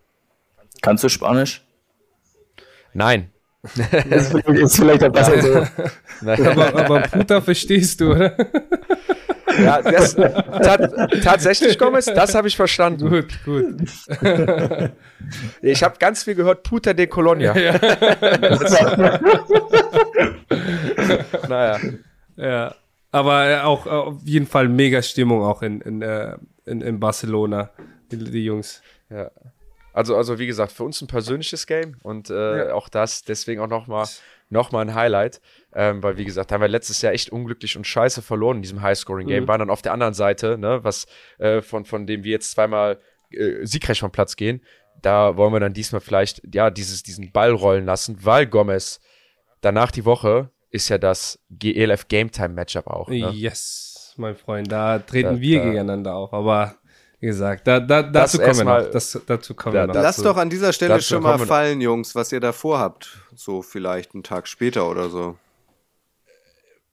[0.81, 1.63] Kannst du Spanisch?
[2.93, 3.31] Nein.
[4.09, 6.27] das ist vielleicht ein besser so.
[6.29, 8.35] aber, aber Puta verstehst du, oder?
[9.59, 10.77] Ja, das, ta
[11.23, 13.09] tatsächlich, Gomez, das habe ich verstanden.
[13.09, 13.75] Gut, gut.
[15.61, 17.57] Ich habe ganz viel gehört, Puta de Colonia.
[17.57, 17.73] Ja.
[21.47, 21.79] naja.
[22.35, 22.75] Ja.
[23.11, 26.35] Aber äh, auch äh, auf jeden Fall mega Stimmung auch in, in, äh,
[26.65, 27.69] in, in Barcelona,
[28.11, 28.81] die, die Jungs.
[29.09, 29.29] Ja.
[29.93, 32.73] Also, also wie gesagt, für uns ein persönliches Game und äh, ja.
[32.73, 34.07] auch das, deswegen auch nochmal
[34.53, 35.41] noch mal ein Highlight,
[35.73, 38.81] ähm, weil wie gesagt, haben wir letztes Jahr echt unglücklich und scheiße verloren in diesem
[38.81, 39.47] Highscoring-Game, mhm.
[39.49, 41.05] waren dann auf der anderen Seite, ne, was
[41.39, 42.99] äh, von, von dem wir jetzt zweimal
[43.31, 44.61] äh, siegreich vom Platz gehen,
[45.01, 49.01] da wollen wir dann diesmal vielleicht, ja, dieses, diesen Ball rollen lassen, weil Gomez
[49.61, 53.09] danach die Woche ist ja das GLF Game Time Matchup auch.
[53.09, 53.29] Ne?
[53.31, 56.75] Yes, mein Freund, da treten da, wir da, gegeneinander auch, aber
[57.23, 58.91] wie gesagt, da, da, dazu kommen wir noch.
[58.91, 59.93] Das, dazu kommen da, wir noch.
[59.93, 63.17] Lasst doch an dieser Stelle schon mal fallen, Jungs, was ihr da vorhabt.
[63.33, 65.37] So vielleicht einen Tag später oder so.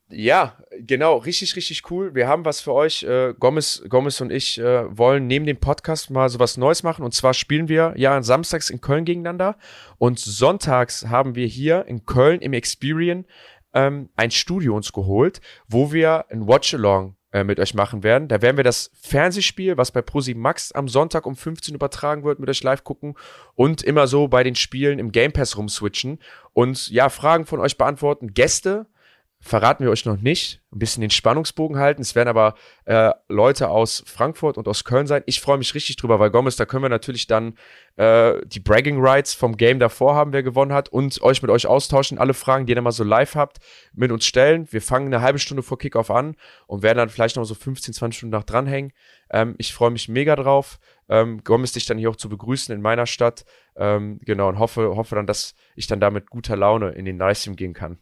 [0.09, 2.15] Ja, genau, richtig, richtig cool.
[2.15, 3.03] Wir haben was für euch.
[3.03, 7.05] Äh, Gomez, Gomez und ich äh, wollen neben dem Podcast mal so was Neues machen.
[7.05, 9.57] Und zwar spielen wir ja samstags in Köln gegeneinander.
[9.99, 13.25] Und sonntags haben wir hier in Köln im Experian
[13.75, 18.29] ähm, ein Studio uns geholt, wo wir ein Watch-Along äh, mit euch machen werden.
[18.29, 22.41] Da werden wir das Fernsehspiel, was bei Prosi Max am Sonntag um 15 übertragen wird,
[22.41, 23.15] mit euch live gucken
[23.55, 26.19] und immer so bei den Spielen im Game Pass rumswitchen
[26.53, 28.35] und ja, Fragen von euch beantworten.
[28.35, 28.87] Gäste
[29.43, 30.61] verraten wir euch noch nicht.
[30.71, 32.03] Ein bisschen den Spannungsbogen halten.
[32.03, 35.23] Es werden aber äh, Leute aus Frankfurt und aus Köln sein.
[35.27, 37.55] Ich freue mich richtig drüber, weil Gomez, da können wir natürlich dann
[37.97, 41.67] äh, die Bragging Rights vom Game davor haben, wer gewonnen hat, und euch mit euch
[41.67, 43.59] austauschen, alle Fragen, die ihr dann mal so live habt,
[43.95, 44.69] mit uns stellen.
[44.71, 46.37] Wir fangen eine halbe Stunde vor Kickoff an
[46.67, 48.93] und werden dann vielleicht noch so 15, 20 Stunden nach dranhängen.
[49.31, 50.79] Ähm, ich freue mich mega drauf.
[51.09, 53.47] Ähm, Gomez dich dann hier auch zu begrüßen in meiner Stadt.
[53.75, 57.17] Ähm, genau, und hoffe, hoffe dann, dass ich dann da mit guter Laune in den
[57.17, 57.99] Livestream gehen kann.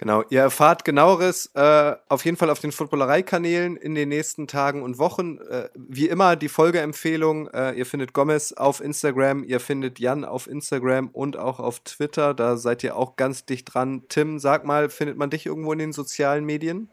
[0.00, 4.82] Genau, ihr erfahrt genaueres äh, auf jeden Fall auf den Footballerei-Kanälen in den nächsten Tagen
[4.82, 5.36] und Wochen.
[5.50, 10.46] Äh, wie immer die Folgeempfehlung, äh, ihr findet Gomez auf Instagram, ihr findet Jan auf
[10.46, 14.04] Instagram und auch auf Twitter, da seid ihr auch ganz dicht dran.
[14.08, 16.88] Tim, sag mal, findet man dich irgendwo in den sozialen Medien?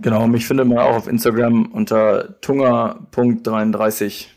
[0.00, 4.28] Genau, mich findet man auch auf Instagram unter tunga.33.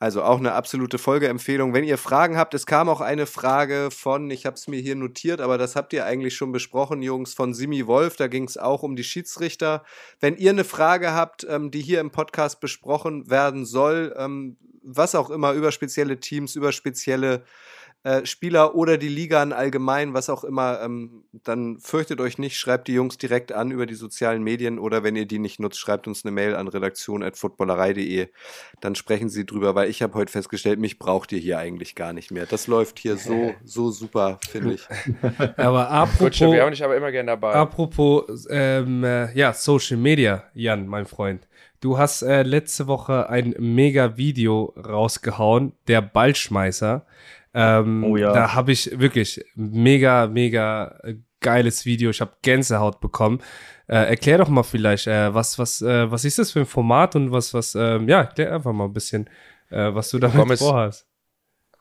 [0.00, 1.74] Also auch eine absolute Folgeempfehlung.
[1.74, 4.94] Wenn ihr Fragen habt, es kam auch eine Frage von, ich habe es mir hier
[4.94, 8.14] notiert, aber das habt ihr eigentlich schon besprochen, Jungs, von Simi Wolf.
[8.14, 9.82] Da ging es auch um die Schiedsrichter.
[10.20, 15.16] Wenn ihr eine Frage habt, ähm, die hier im Podcast besprochen werden soll, ähm, was
[15.16, 17.42] auch immer, über spezielle Teams, über spezielle
[18.04, 22.56] äh, Spieler oder die Liga in allgemein, was auch immer, ähm, dann fürchtet euch nicht,
[22.56, 25.78] schreibt die Jungs direkt an über die sozialen Medien oder wenn ihr die nicht nutzt,
[25.78, 28.28] schreibt uns eine Mail an redaktion.footballerei.de.
[28.80, 32.12] Dann sprechen sie drüber, weil ich habe heute festgestellt, mich braucht ihr hier eigentlich gar
[32.12, 32.46] nicht mehr.
[32.46, 34.86] Das läuft hier so, so super, finde ich.
[35.56, 37.52] aber apropos, Gut, wir auch nicht, aber immer gerne dabei.
[37.54, 41.48] Apropos, ähm, äh, ja, Social Media, Jan, mein Freund.
[41.80, 47.06] Du hast äh, letzte Woche ein mega Video rausgehauen, der Ballschmeißer.
[47.54, 48.32] Ähm, oh ja.
[48.32, 51.00] Da habe ich wirklich mega, mega
[51.40, 52.10] geiles Video.
[52.10, 53.40] Ich habe Gänsehaut bekommen.
[53.86, 57.16] Äh, erklär doch mal vielleicht, äh, was, was, äh, was ist das für ein Format
[57.16, 59.30] und was, was, ähm, ja, erklär einfach mal ein bisschen,
[59.70, 61.06] äh, was du damit Gomez, vorhast.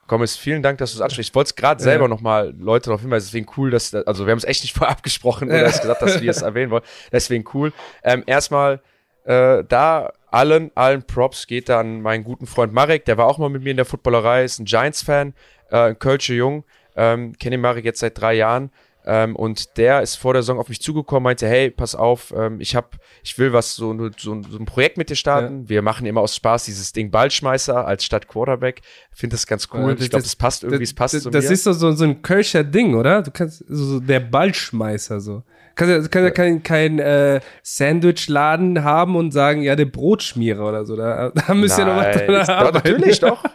[0.08, 1.32] Gomez, vielen Dank, dass du es ansprichst.
[1.32, 2.08] Ich wollte es gerade selber ja.
[2.08, 5.50] nochmal Leute darauf hinweisen, deswegen cool, dass, also wir haben es echt nicht vorab gesprochen
[5.50, 6.84] oder hast gesagt, dass wir es erwähnen wollen.
[7.12, 7.74] Deswegen cool.
[8.04, 8.82] Ähm, erstmal,
[9.28, 13.50] äh, da allen, allen Props geht dann meinen guten Freund Marek, der war auch mal
[13.50, 15.34] mit mir in der Footballerei, ist ein Giants-Fan,
[15.70, 16.64] äh, Kölsche Jung,
[16.96, 18.72] ähm, kenne Marek jetzt seit drei Jahren.
[19.06, 22.60] Ähm, und der ist vor der Saison auf mich zugekommen, meinte, hey, pass auf, ähm,
[22.60, 25.62] ich hab, ich will was, so, so, so ein Projekt mit dir starten.
[25.62, 25.70] Ja.
[25.70, 28.82] Wir machen immer aus Spaß dieses Ding Ballschmeißer als statt Quarterback.
[29.14, 29.92] Finde das ganz cool.
[29.92, 31.52] Ja, ich glaube, das passt irgendwie, es passt das, zu Das mir.
[31.52, 33.22] ist so, so, so ein Kölscher Ding, oder?
[33.22, 35.44] Du kannst, so, der Ballschmeißer, so.
[35.78, 40.86] Kannst ja, kannst ja kein, kein äh, Sandwichladen haben und sagen, ja, der Brotschmierer oder
[40.86, 40.96] so.
[40.96, 42.74] Da, da müsst ihr noch was dran haben.
[42.74, 43.44] Natürlich doch.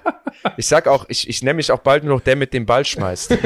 [0.57, 2.85] Ich sag auch, ich, ich nenne mich auch bald nur noch der mit dem Ball
[2.85, 3.33] schmeißt.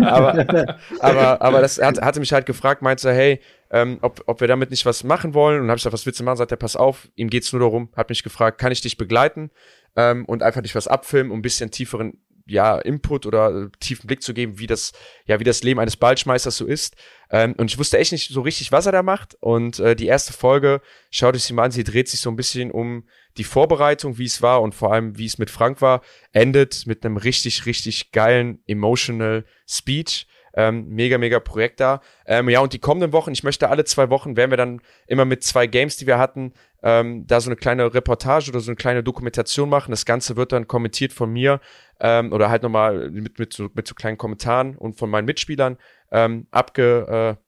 [0.00, 3.40] aber, aber, aber das hat, hatte mich halt gefragt, meinte, hey,
[3.70, 5.60] ähm, ob, ob wir damit nicht was machen wollen.
[5.60, 6.38] Und habe ich gesagt, was willst du machen?
[6.38, 9.50] Sagt er, pass auf, ihm geht's nur darum, hat mich gefragt, kann ich dich begleiten
[9.96, 14.06] ähm, und einfach nicht was abfilmen, um ein bisschen tieferen ja, Input oder äh, tiefen
[14.06, 14.92] Blick zu geben, wie das,
[15.26, 16.96] ja, wie das Leben eines Ballschmeißers so ist.
[17.30, 19.36] Ähm, und ich wusste echt nicht so richtig, was er da macht.
[19.40, 20.80] Und äh, die erste Folge,
[21.10, 23.04] schaut euch sie mal an, sie dreht sich so ein bisschen um
[23.36, 27.04] die Vorbereitung, wie es war und vor allem, wie es mit Frank war, endet mit
[27.04, 30.26] einem richtig, richtig geilen emotional Speech.
[30.58, 32.00] Ähm, mega, mega Projekt da.
[32.24, 35.26] Ähm, ja, und die kommenden Wochen, ich möchte alle zwei Wochen, werden wir dann immer
[35.26, 38.76] mit zwei Games, die wir hatten, ähm, da so eine kleine Reportage oder so eine
[38.76, 39.90] kleine Dokumentation machen.
[39.90, 41.60] Das Ganze wird dann kommentiert von mir
[42.00, 45.78] ähm, oder halt nochmal mit, mit, so, mit so kleinen Kommentaren und von meinen Mitspielern
[46.10, 47.45] ähm, abge, äh,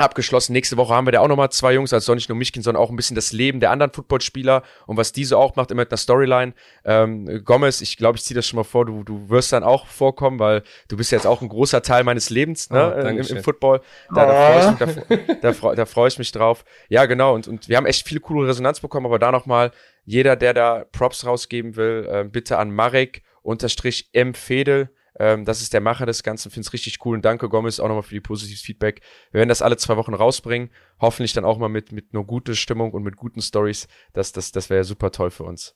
[0.00, 0.52] abgeschlossen.
[0.52, 2.90] Nächste Woche haben wir da auch nochmal zwei Jungs, also nicht nur Michkin, sondern auch
[2.90, 5.98] ein bisschen das Leben der anderen Footballspieler und was diese auch macht, immer mit einer
[5.98, 6.54] Storyline.
[6.84, 9.86] Ähm, Gomez, ich glaube, ich ziehe das schon mal vor, du, du wirst dann auch
[9.86, 13.42] vorkommen, weil du bist jetzt auch ein großer Teil meines Lebens ne, Oh, im, im
[13.42, 13.80] Football.
[14.14, 16.64] Da, da freue ich, mich- da, da, freu- da freu ich mich drauf.
[16.88, 19.70] Ja, genau, und, und wir haben echt viel coole Resonanz bekommen, aber da nochmal,
[20.04, 24.34] jeder, der da Props rausgeben will, äh, bitte an Marek unterstrich M.
[24.34, 24.90] Fedel.
[25.18, 27.88] Ähm, das ist der Macher des Ganzen, finde es richtig cool und danke Gomez auch
[27.88, 29.02] nochmal für die positives Feedback.
[29.32, 32.54] Wir werden das alle zwei Wochen rausbringen, hoffentlich dann auch mal mit, mit einer guten
[32.54, 33.88] Stimmung und mit guten Stories.
[34.12, 35.74] Das, das, das wäre super toll für uns.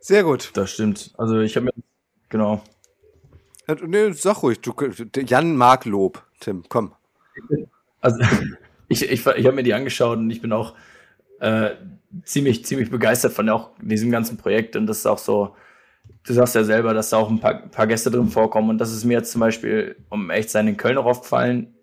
[0.00, 0.50] Sehr gut.
[0.52, 1.14] Das stimmt.
[1.16, 1.72] Also ich habe mir,
[2.28, 2.62] genau.
[3.66, 4.60] Äh, Nee, sag ruhig.
[4.60, 4.74] Du,
[5.26, 6.62] Jan mag Lob, Tim.
[6.68, 6.94] Komm.
[8.02, 8.18] Also
[8.88, 10.74] ich, ich, ich habe mir die angeschaut und ich bin auch
[11.40, 11.70] äh,
[12.24, 14.76] ziemlich, ziemlich begeistert von auch diesem ganzen Projekt.
[14.76, 15.56] Und das ist auch so,
[16.24, 18.70] du sagst ja selber, dass da auch ein paar, paar Gäste drin vorkommen.
[18.70, 21.74] Und das ist mir jetzt zum Beispiel, um echt sein, in Köln auch aufgefallen.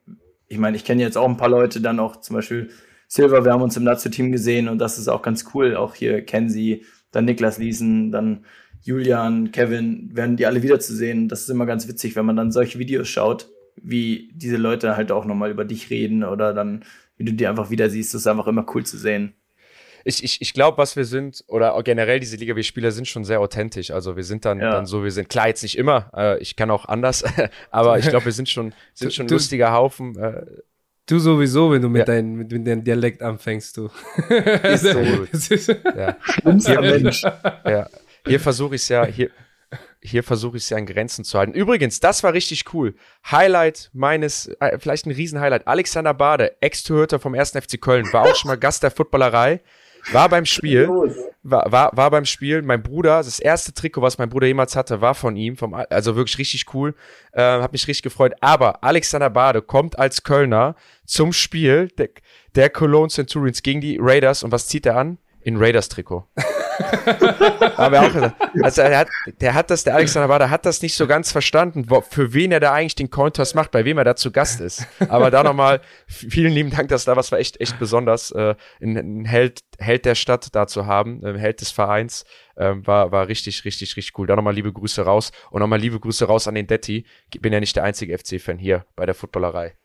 [0.47, 2.69] Ich meine, ich kenne jetzt auch ein paar Leute, dann auch zum Beispiel
[3.07, 5.75] Silver, wir haben uns im Nazio-Team gesehen und das ist auch ganz cool.
[5.75, 8.45] Auch hier Kenzie, dann Niklas Liesen, dann
[8.81, 11.27] Julian, Kevin, werden die alle wiederzusehen.
[11.27, 15.11] Das ist immer ganz witzig, wenn man dann solche Videos schaut, wie diese Leute halt
[15.11, 16.83] auch nochmal über dich reden oder dann,
[17.17, 18.13] wie du die einfach wieder siehst.
[18.13, 19.33] Das ist einfach immer cool zu sehen.
[20.03, 23.23] Ich, ich, ich glaube, was wir sind, oder generell diese Liga, wir Spieler sind schon
[23.23, 23.91] sehr authentisch.
[23.91, 24.71] Also wir sind dann, Ja.
[24.71, 27.23] dann so, wir sind klar jetzt nicht immer, äh, ich kann auch anders,
[27.71, 30.17] aber ich glaube, wir sind schon, sind Du- schon ein du- lustiger Haufen.
[30.17, 30.45] Äh,
[31.07, 32.05] Du sowieso, wenn du mit, Ja.
[32.05, 33.89] dein, mit, mit deinem Dialekt anfängst, du.
[34.63, 34.99] Ist so.
[35.31, 36.15] Ist- ja.
[36.21, 37.23] Schlimmster Mensch.
[37.23, 37.89] Ja,
[38.25, 39.29] hier versuche ich es ja, hier,
[40.01, 41.53] hier versuche ich es ja in Grenzen zu halten.
[41.53, 42.93] Übrigens, das war richtig cool.
[43.29, 45.67] Highlight meines, äh, vielleicht ein Riesenhighlight.
[45.67, 47.51] Alexander Bade, Ex-Torhüter vom 1.
[47.59, 49.59] FC Köln, war auch schon mal Gast der Footballerei,
[50.11, 50.87] war beim Spiel,
[51.43, 52.61] war, war, war beim Spiel.
[52.61, 55.87] Mein Bruder, das erste Trikot, was mein Bruder jemals hatte, war von ihm, vom, Al-
[55.89, 56.95] also wirklich richtig cool.
[57.33, 58.33] Äh, hat mich richtig gefreut.
[58.41, 60.75] Aber Alexander Bade kommt als Kölner
[61.05, 62.09] zum Spiel der,
[62.55, 65.17] der Cologne Centurions gegen die Raiders und was zieht er an?
[65.41, 66.27] In Raiders-Trikot.
[67.77, 68.35] Haben wir auch gesagt.
[68.61, 69.07] Also er hat,
[69.39, 72.51] der hat das, der Alexander Bader hat das nicht so ganz verstanden, wo, für wen
[72.51, 74.87] er da eigentlich den Cointoss macht, bei wem er da zu Gast ist.
[75.09, 78.97] Aber da nochmal vielen lieben Dank, dass da was war echt, echt besonders, äh, ein,
[78.97, 82.25] ein Held, Held der Stadt da zu haben, äh, Held des Vereins,
[82.57, 84.27] ähm, war, war richtig, richtig, richtig cool.
[84.27, 87.05] Da nochmal liebe Grüße raus und nochmal liebe Grüße raus an den Detti.
[87.33, 89.75] Ich bin ja nicht der einzige FC-Fan hier bei der Footballerei.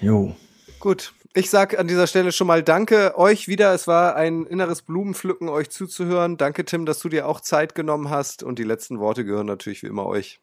[0.00, 0.34] Jo.
[0.78, 1.12] Gut.
[1.36, 3.74] Ich sag an dieser Stelle schon mal Danke euch wieder.
[3.74, 6.38] Es war ein inneres Blumenpflücken, euch zuzuhören.
[6.38, 8.42] Danke, Tim, dass du dir auch Zeit genommen hast.
[8.42, 10.40] Und die letzten Worte gehören natürlich wie immer euch.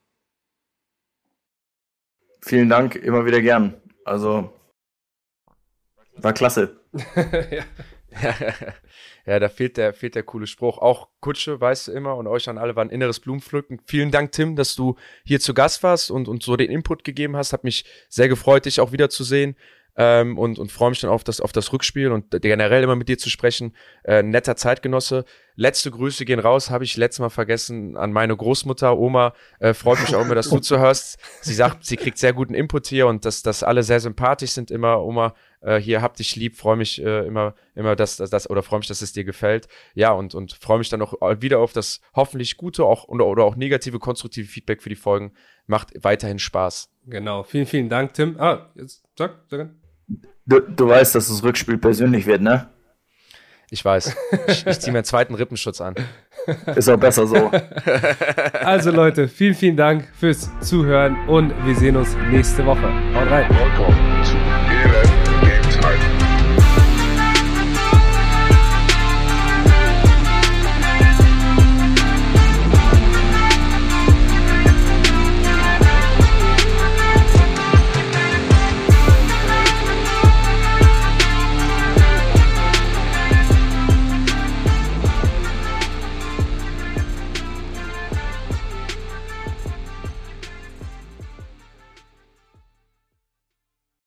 [2.43, 3.73] Vielen Dank, immer wieder gern.
[4.05, 4.53] Also,
[6.17, 6.79] war klasse.
[9.25, 10.77] ja, da fehlt der, fehlt der coole Spruch.
[10.77, 13.81] Auch Kutsche, weißt du immer, und euch an alle war ein inneres Blumenpflücken.
[13.87, 17.35] Vielen Dank, Tim, dass du hier zu Gast warst und, und so den Input gegeben
[17.35, 17.51] hast.
[17.51, 19.55] Hat mich sehr gefreut, dich auch wiederzusehen.
[19.95, 23.09] Ähm, und, und freue mich dann auf das, auf das Rückspiel und generell immer mit
[23.09, 23.75] dir zu sprechen.
[24.03, 25.23] Äh, netter Zeitgenosse.
[25.55, 29.33] Letzte Grüße gehen raus, habe ich letztes Mal vergessen an meine Großmutter, Oma.
[29.59, 31.19] Äh, freut mich auch immer, dass du zuhörst.
[31.41, 34.71] Sie sagt, sie kriegt sehr guten Input hier und dass, dass alle sehr sympathisch sind
[34.71, 35.03] immer.
[35.03, 38.79] Oma, äh, hier hab dich lieb, freue mich äh, immer, immer, dass, das oder freue
[38.79, 39.67] mich, dass es dir gefällt.
[39.93, 43.43] Ja, und, und freue mich dann noch wieder auf das hoffentlich gute auch, oder, oder
[43.43, 45.33] auch negative, konstruktive Feedback für die Folgen.
[45.67, 46.89] Macht weiterhin Spaß.
[47.05, 48.37] Genau, vielen, vielen Dank, Tim.
[48.39, 49.69] Ah, jetzt sag, sag.
[50.45, 52.69] Du, du weißt, dass das Rückspiel persönlich wird, ne?
[53.69, 54.15] Ich weiß.
[54.47, 55.95] Ich, ich ziehe mir einen zweiten Rippenschutz an.
[56.75, 57.49] Ist auch besser so.
[58.53, 62.87] Also Leute, vielen, vielen Dank fürs Zuhören und wir sehen uns nächste Woche.
[63.15, 64.12] Haut rein.